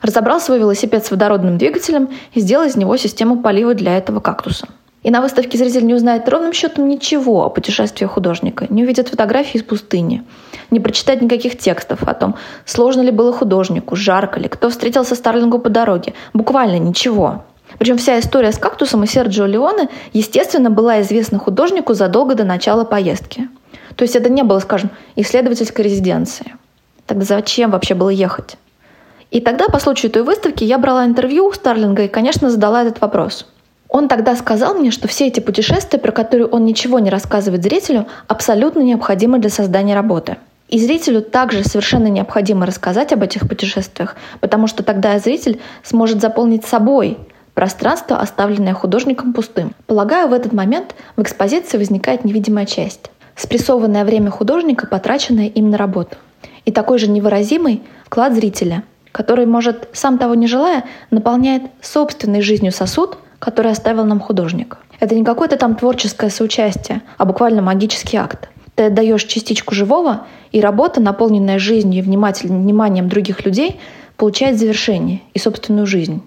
Разобрал 0.00 0.40
свой 0.40 0.58
велосипед 0.58 1.04
с 1.04 1.10
водородным 1.10 1.58
двигателем 1.58 2.08
и 2.32 2.40
сделал 2.40 2.66
из 2.66 2.76
него 2.76 2.96
систему 2.96 3.42
полива 3.42 3.74
для 3.74 3.98
этого 3.98 4.20
кактуса. 4.20 4.68
И 5.08 5.10
на 5.10 5.22
выставке 5.22 5.56
зритель 5.56 5.86
не 5.86 5.94
узнает 5.94 6.28
ровным 6.28 6.52
счетом 6.52 6.86
ничего 6.86 7.42
о 7.42 7.48
путешествии 7.48 8.04
художника, 8.04 8.66
не 8.68 8.84
увидит 8.84 9.08
фотографии 9.08 9.56
из 9.56 9.62
пустыни, 9.62 10.22
не 10.70 10.80
прочитает 10.80 11.22
никаких 11.22 11.56
текстов 11.56 12.02
о 12.02 12.12
том, 12.12 12.34
сложно 12.66 13.00
ли 13.00 13.10
было 13.10 13.32
художнику, 13.32 13.96
жарко 13.96 14.38
ли, 14.38 14.50
кто 14.50 14.68
встретился 14.68 15.14
Старлингу 15.14 15.60
по 15.60 15.70
дороге. 15.70 16.12
Буквально 16.34 16.78
ничего. 16.78 17.42
Причем 17.78 17.96
вся 17.96 18.18
история 18.20 18.52
с 18.52 18.58
кактусом 18.58 19.02
и 19.02 19.06
Серджио 19.06 19.46
Леоне, 19.46 19.88
естественно, 20.12 20.68
была 20.68 21.00
известна 21.00 21.38
художнику 21.38 21.94
задолго 21.94 22.34
до 22.34 22.44
начала 22.44 22.84
поездки. 22.84 23.48
То 23.96 24.02
есть 24.02 24.14
это 24.14 24.28
не 24.28 24.42
было, 24.42 24.58
скажем, 24.58 24.90
исследовательской 25.16 25.86
резиденции. 25.86 26.54
Тогда 27.06 27.24
зачем 27.24 27.70
вообще 27.70 27.94
было 27.94 28.10
ехать? 28.10 28.58
И 29.30 29.40
тогда, 29.40 29.68
по 29.68 29.78
случаю 29.78 30.12
той 30.12 30.22
выставки, 30.22 30.64
я 30.64 30.76
брала 30.76 31.06
интервью 31.06 31.46
у 31.46 31.52
Старлинга 31.54 32.02
и, 32.02 32.08
конечно, 32.08 32.50
задала 32.50 32.82
этот 32.82 33.00
вопрос– 33.00 33.46
он 33.88 34.08
тогда 34.08 34.36
сказал 34.36 34.74
мне, 34.74 34.90
что 34.90 35.08
все 35.08 35.26
эти 35.26 35.40
путешествия, 35.40 35.98
про 35.98 36.12
которые 36.12 36.46
он 36.46 36.64
ничего 36.64 36.98
не 36.98 37.10
рассказывает 37.10 37.62
зрителю, 37.62 38.06
абсолютно 38.26 38.80
необходимы 38.80 39.38
для 39.38 39.50
создания 39.50 39.94
работы. 39.94 40.36
И 40.68 40.78
зрителю 40.78 41.22
также 41.22 41.64
совершенно 41.64 42.08
необходимо 42.08 42.66
рассказать 42.66 43.12
об 43.14 43.22
этих 43.22 43.48
путешествиях, 43.48 44.16
потому 44.40 44.66
что 44.66 44.82
тогда 44.82 45.18
зритель 45.18 45.60
сможет 45.82 46.20
заполнить 46.20 46.66
собой 46.66 47.16
пространство, 47.54 48.20
оставленное 48.20 48.74
художником 48.74 49.32
пустым. 49.32 49.74
Полагаю, 49.86 50.28
в 50.28 50.34
этот 50.34 50.52
момент 50.52 50.94
в 51.16 51.22
экспозиции 51.22 51.78
возникает 51.78 52.24
невидимая 52.26 52.66
часть. 52.66 53.10
Спрессованное 53.34 54.04
время 54.04 54.30
художника, 54.30 54.86
потраченное 54.86 55.46
им 55.46 55.70
на 55.70 55.78
работу. 55.78 56.16
И 56.66 56.72
такой 56.72 56.98
же 56.98 57.08
невыразимый 57.08 57.82
вклад 58.04 58.34
зрителя, 58.34 58.82
который, 59.10 59.46
может, 59.46 59.88
сам 59.94 60.18
того 60.18 60.34
не 60.34 60.46
желая, 60.46 60.84
наполняет 61.10 61.62
собственной 61.80 62.42
жизнью 62.42 62.72
сосуд– 62.72 63.16
который 63.38 63.72
оставил 63.72 64.04
нам 64.04 64.20
художник. 64.20 64.78
Это 65.00 65.14
не 65.14 65.24
какое-то 65.24 65.56
там 65.56 65.74
творческое 65.76 66.30
соучастие, 66.30 67.02
а 67.16 67.24
буквально 67.24 67.62
магический 67.62 68.16
акт. 68.16 68.48
Ты 68.74 68.84
отдаешь 68.84 69.24
частичку 69.24 69.74
живого, 69.74 70.26
и 70.52 70.60
работа, 70.60 71.00
наполненная 71.00 71.58
жизнью 71.58 71.98
и 71.98 72.02
вниманием 72.02 73.08
других 73.08 73.44
людей, 73.44 73.80
получает 74.16 74.58
завершение 74.58 75.22
и 75.34 75.38
собственную 75.38 75.86
жизнь. 75.86 76.22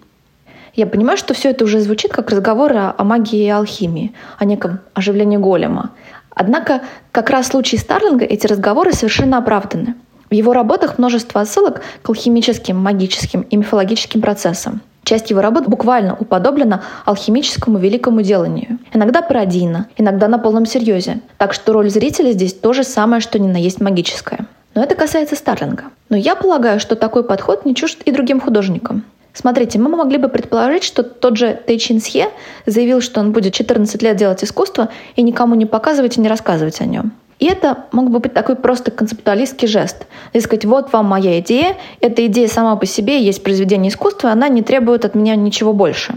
Я 0.73 0.87
понимаю, 0.87 1.17
что 1.17 1.33
все 1.33 1.49
это 1.49 1.65
уже 1.65 1.81
звучит 1.81 2.13
как 2.13 2.29
разговоры 2.29 2.93
о 2.97 3.03
магии 3.03 3.43
и 3.43 3.49
алхимии, 3.49 4.13
о 4.37 4.45
неком 4.45 4.79
оживлении 4.93 5.37
голема. 5.37 5.91
Однако 6.33 6.81
как 7.11 7.29
раз 7.29 7.47
в 7.47 7.51
случае 7.51 7.79
Старлинга 7.79 8.23
эти 8.23 8.47
разговоры 8.47 8.93
совершенно 8.93 9.37
оправданы. 9.37 9.95
В 10.29 10.33
его 10.33 10.53
работах 10.53 10.97
множество 10.97 11.41
отсылок 11.41 11.81
к 12.01 12.09
алхимическим, 12.09 12.77
магическим 12.77 13.41
и 13.41 13.57
мифологическим 13.57 14.21
процессам. 14.21 14.81
Часть 15.03 15.29
его 15.29 15.41
работ 15.41 15.67
буквально 15.67 16.15
уподоблена 16.15 16.83
алхимическому 17.05 17.77
великому 17.77 18.21
деланию. 18.21 18.79
Иногда 18.93 19.21
пародийно, 19.21 19.87
иногда 19.97 20.27
на 20.27 20.37
полном 20.37 20.65
серьезе. 20.65 21.19
Так 21.37 21.53
что 21.53 21.73
роль 21.73 21.89
зрителя 21.89 22.31
здесь 22.31 22.53
то 22.53 22.73
же 22.73 22.83
самое, 22.83 23.21
что 23.21 23.39
ни 23.39 23.47
на 23.47 23.57
есть 23.57 23.81
магическое. 23.81 24.45
Но 24.73 24.83
это 24.83 24.95
касается 24.95 25.35
Старлинга. 25.35 25.85
Но 26.09 26.15
я 26.15 26.35
полагаю, 26.35 26.79
что 26.79 26.95
такой 26.95 27.23
подход 27.23 27.65
не 27.65 27.75
чужд 27.75 28.01
и 28.05 28.11
другим 28.11 28.39
художникам. 28.39 29.03
Смотрите, 29.33 29.79
мы 29.79 29.89
могли 29.89 30.17
бы 30.17 30.27
предположить, 30.27 30.83
что 30.83 31.03
тот 31.03 31.37
же 31.37 31.59
Тэй 31.65 31.79
Чин 31.79 32.01
Сье 32.01 32.29
заявил, 32.65 33.01
что 33.01 33.21
он 33.21 33.31
будет 33.31 33.53
14 33.53 34.01
лет 34.01 34.17
делать 34.17 34.43
искусство 34.43 34.89
и 35.15 35.21
никому 35.21 35.55
не 35.55 35.65
показывать 35.65 36.17
и 36.17 36.21
не 36.21 36.27
рассказывать 36.27 36.81
о 36.81 36.85
нем. 36.85 37.13
И 37.41 37.45
это 37.45 37.85
мог 37.91 38.09
бы 38.11 38.19
быть 38.19 38.33
такой 38.33 38.55
просто 38.55 38.91
концептуалистский 38.91 39.67
жест. 39.67 40.05
Дескать, 40.33 40.63
вот 40.63 40.93
вам 40.93 41.07
моя 41.07 41.39
идея, 41.39 41.75
эта 41.99 42.25
идея 42.27 42.47
сама 42.47 42.77
по 42.77 42.85
себе 42.85 43.21
есть 43.21 43.43
произведение 43.43 43.89
искусства, 43.89 44.31
она 44.31 44.47
не 44.47 44.61
требует 44.61 45.03
от 45.03 45.15
меня 45.15 45.35
ничего 45.35 45.73
больше. 45.73 46.13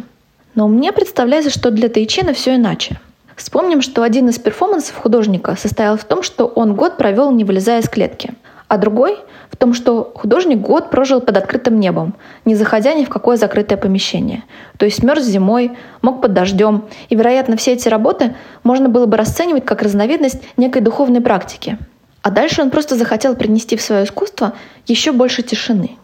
Но 0.55 0.69
мне 0.69 0.93
представляется, 0.93 1.51
что 1.51 1.73
для 1.73 1.89
Тайчина 1.89 2.35
все 2.35 2.55
иначе. 2.55 3.01
Вспомним, 3.35 3.81
что 3.81 4.03
один 4.03 4.29
из 4.29 4.39
перформансов 4.39 4.95
художника 4.97 5.57
состоял 5.57 5.97
в 5.97 6.05
том, 6.05 6.23
что 6.23 6.47
он 6.47 6.77
год 6.77 6.97
провел, 6.97 7.33
не 7.33 7.43
вылезая 7.43 7.81
из 7.81 7.89
клетки– 7.89 8.35
а 8.69 8.79
другой 8.79 9.19
в 9.51 9.57
том, 9.57 9.75
что 9.75 10.13
художник 10.15 10.59
год 10.59 10.91
прожил 10.91 11.21
под 11.21 11.37
открытым 11.37 11.79
небом, 11.79 12.15
не 12.45 12.55
заходя 12.55 12.95
ни 12.95 13.05
в 13.05 13.09
какое 13.09 13.37
закрытое 13.37 13.79
помещение. 13.79 14.45
То 14.79 14.85
есть 14.85 15.03
мерз 15.03 15.25
зимой, 15.25 15.73
мог 16.03 16.21
под 16.21 16.33
дождем. 16.33 16.85
И, 17.09 17.15
вероятно, 17.15 17.57
все 17.57 17.73
эти 17.73 17.89
работы 17.89 18.35
можно 18.63 18.89
было 18.89 19.07
бы 19.07 19.17
расценивать 19.17 19.65
как 19.65 19.83
разновидность 19.83 20.43
некой 20.57 20.83
духовной 20.83 21.21
практики. 21.21 21.79
А 22.23 22.31
дальше 22.31 22.63
он 22.63 22.71
просто 22.71 22.97
захотел 22.97 23.37
принести 23.37 23.77
в 23.77 23.83
свое 23.83 24.05
искусство 24.05 24.55
еще 24.87 25.13
больше 25.13 25.43
тишины. 25.43 25.99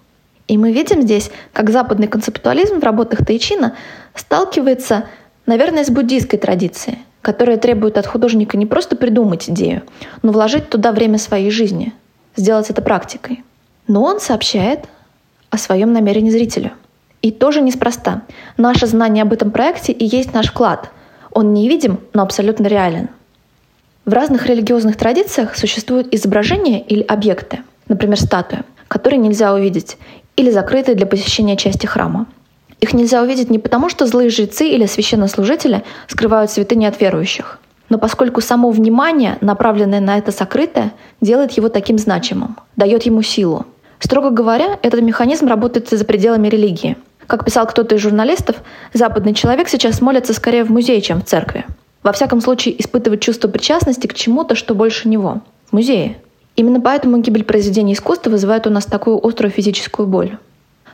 И 0.48 0.58
мы 0.58 0.72
видим 0.72 1.02
здесь, 1.02 1.30
как 1.52 1.70
западный 1.70 2.08
концептуализм 2.08 2.80
в 2.80 2.84
работах 2.84 3.24
Тайчина 3.24 3.76
сталкивается, 4.14 5.04
наверное, 5.46 5.84
с 5.84 5.90
буддийской 5.90 6.38
традицией, 6.38 6.98
которая 7.22 7.56
требует 7.56 7.96
от 7.96 8.06
художника 8.06 8.56
не 8.56 8.66
просто 8.66 8.96
придумать 8.96 9.48
идею, 9.48 9.82
но 10.22 10.32
вложить 10.32 10.68
туда 10.68 10.92
время 10.92 11.18
своей 11.18 11.50
жизни, 11.50 11.94
сделать 12.36 12.70
это 12.70 12.82
практикой. 12.82 13.42
Но 13.86 14.02
он 14.02 14.20
сообщает 14.20 14.86
о 15.50 15.58
своем 15.58 15.92
намерении 15.92 16.30
зрителю. 16.30 16.72
И 17.22 17.30
тоже 17.30 17.60
неспроста. 17.60 18.22
Наше 18.56 18.86
знание 18.86 19.22
об 19.22 19.32
этом 19.32 19.50
проекте 19.50 19.92
и 19.92 20.04
есть 20.04 20.32
наш 20.32 20.50
вклад. 20.50 20.90
Он 21.32 21.52
невидим, 21.52 22.00
но 22.14 22.22
абсолютно 22.22 22.66
реален. 22.66 23.08
В 24.06 24.12
разных 24.12 24.46
религиозных 24.46 24.96
традициях 24.96 25.56
существуют 25.56 26.12
изображения 26.14 26.80
или 26.80 27.02
объекты, 27.02 27.60
например, 27.88 28.18
статуи, 28.18 28.60
которые 28.88 29.18
нельзя 29.18 29.52
увидеть, 29.52 29.98
или 30.36 30.50
закрытые 30.50 30.94
для 30.94 31.06
посещения 31.06 31.56
части 31.56 31.86
храма. 31.86 32.26
Их 32.80 32.94
нельзя 32.94 33.22
увидеть 33.22 33.50
не 33.50 33.58
потому, 33.58 33.90
что 33.90 34.06
злые 34.06 34.30
жрецы 34.30 34.68
или 34.68 34.86
священнослужители 34.86 35.84
скрывают 36.08 36.50
святыни 36.50 36.86
от 36.86 36.98
верующих, 36.98 37.58
но 37.90 37.98
поскольку 37.98 38.40
само 38.40 38.70
внимание, 38.70 39.36
направленное 39.42 40.00
на 40.00 40.16
это 40.16 40.32
сокрытое, 40.32 40.92
делает 41.20 41.52
его 41.52 41.68
таким 41.68 41.98
значимым, 41.98 42.56
дает 42.76 43.02
ему 43.02 43.20
силу. 43.20 43.66
Строго 43.98 44.30
говоря, 44.30 44.78
этот 44.80 45.02
механизм 45.02 45.46
работает 45.46 45.90
за 45.90 46.04
пределами 46.06 46.48
религии. 46.48 46.96
Как 47.26 47.44
писал 47.44 47.66
кто-то 47.66 47.96
из 47.96 48.00
журналистов, 48.00 48.56
западный 48.94 49.34
человек 49.34 49.68
сейчас 49.68 50.00
молится 50.00 50.32
скорее 50.32 50.64
в 50.64 50.70
музее, 50.70 51.00
чем 51.02 51.20
в 51.20 51.26
церкви. 51.26 51.66
Во 52.02 52.12
всяком 52.12 52.40
случае, 52.40 52.80
испытывать 52.80 53.20
чувство 53.20 53.48
причастности 53.48 54.06
к 54.06 54.14
чему-то, 54.14 54.54
что 54.54 54.74
больше 54.74 55.08
него. 55.08 55.42
В 55.68 55.74
музее. 55.74 56.16
Именно 56.56 56.80
поэтому 56.80 57.18
гибель 57.18 57.44
произведений 57.44 57.92
искусства 57.92 58.30
вызывает 58.30 58.66
у 58.66 58.70
нас 58.70 58.86
такую 58.86 59.24
острую 59.24 59.50
физическую 59.50 60.08
боль. 60.08 60.38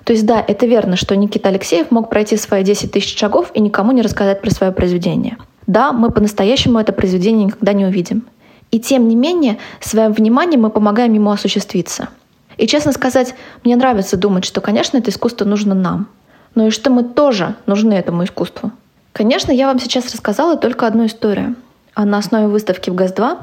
То 0.04 0.12
есть 0.12 0.26
да, 0.26 0.44
это 0.46 0.66
верно, 0.66 0.96
что 0.96 1.16
Никита 1.16 1.48
Алексеев 1.48 1.90
мог 1.90 2.10
пройти 2.10 2.36
свои 2.36 2.62
10 2.62 2.92
тысяч 2.92 3.18
шагов 3.18 3.50
и 3.54 3.60
никому 3.60 3.92
не 3.92 4.02
рассказать 4.02 4.40
про 4.40 4.50
свое 4.50 4.72
произведение. 4.72 5.36
Да, 5.66 5.92
мы 5.92 6.10
по-настоящему 6.10 6.78
это 6.78 6.92
произведение 6.92 7.46
никогда 7.46 7.72
не 7.72 7.84
увидим. 7.84 8.26
И 8.70 8.80
тем 8.80 9.08
не 9.08 9.16
менее, 9.16 9.58
своим 9.80 10.12
вниманием 10.12 10.62
мы 10.62 10.70
помогаем 10.70 11.12
ему 11.12 11.30
осуществиться. 11.30 12.08
И 12.56 12.66
честно 12.66 12.92
сказать, 12.92 13.34
мне 13.64 13.76
нравится 13.76 14.16
думать, 14.16 14.44
что, 14.44 14.60
конечно, 14.60 14.96
это 14.96 15.10
искусство 15.10 15.44
нужно 15.44 15.74
нам, 15.74 16.08
но 16.54 16.66
и 16.66 16.70
что 16.70 16.90
мы 16.90 17.04
тоже 17.04 17.54
нужны 17.66 17.94
этому 17.94 18.24
искусству. 18.24 18.72
Конечно, 19.12 19.52
я 19.52 19.66
вам 19.66 19.78
сейчас 19.78 20.12
рассказала 20.12 20.56
только 20.56 20.86
одну 20.86 21.06
историю, 21.06 21.56
а 21.94 22.04
на 22.04 22.18
основе 22.18 22.48
выставки 22.48 22.90
в 22.90 22.94
ГАЗ-2 22.94 23.38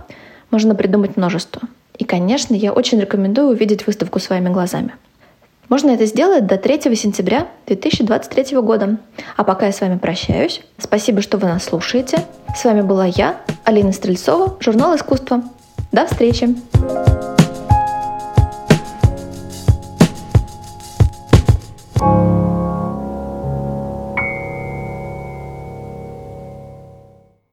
можно 0.52 0.76
придумать 0.76 1.18
множество. 1.18 1.62
И, 1.98 2.06
конечно, 2.06 2.54
я 2.54 2.74
очень 2.74 3.00
рекомендую 3.00 3.50
увидеть 3.50 3.86
выставку 3.86 4.20
своими 4.20 4.50
глазами. 4.50 4.94
Можно 5.74 5.90
это 5.90 6.06
сделать 6.06 6.46
до 6.46 6.58
3 6.58 6.96
сентября 6.96 7.48
2023 7.66 8.58
года. 8.58 8.98
А 9.36 9.44
пока 9.44 9.66
я 9.66 9.72
с 9.72 9.82
вами 9.82 9.98
прощаюсь. 9.98 10.62
Спасибо, 10.78 11.24
что 11.24 11.40
вы 11.40 11.48
нас 11.48 11.64
слушаете. 11.64 12.24
С 12.56 12.64
вами 12.64 12.82
была 12.82 13.08
я, 13.08 13.38
Алина 13.64 13.92
Стрельцова, 13.92 14.56
журнал 14.60 14.96
искусства. 14.96 15.42
До 15.92 16.06
встречи! 16.06 16.56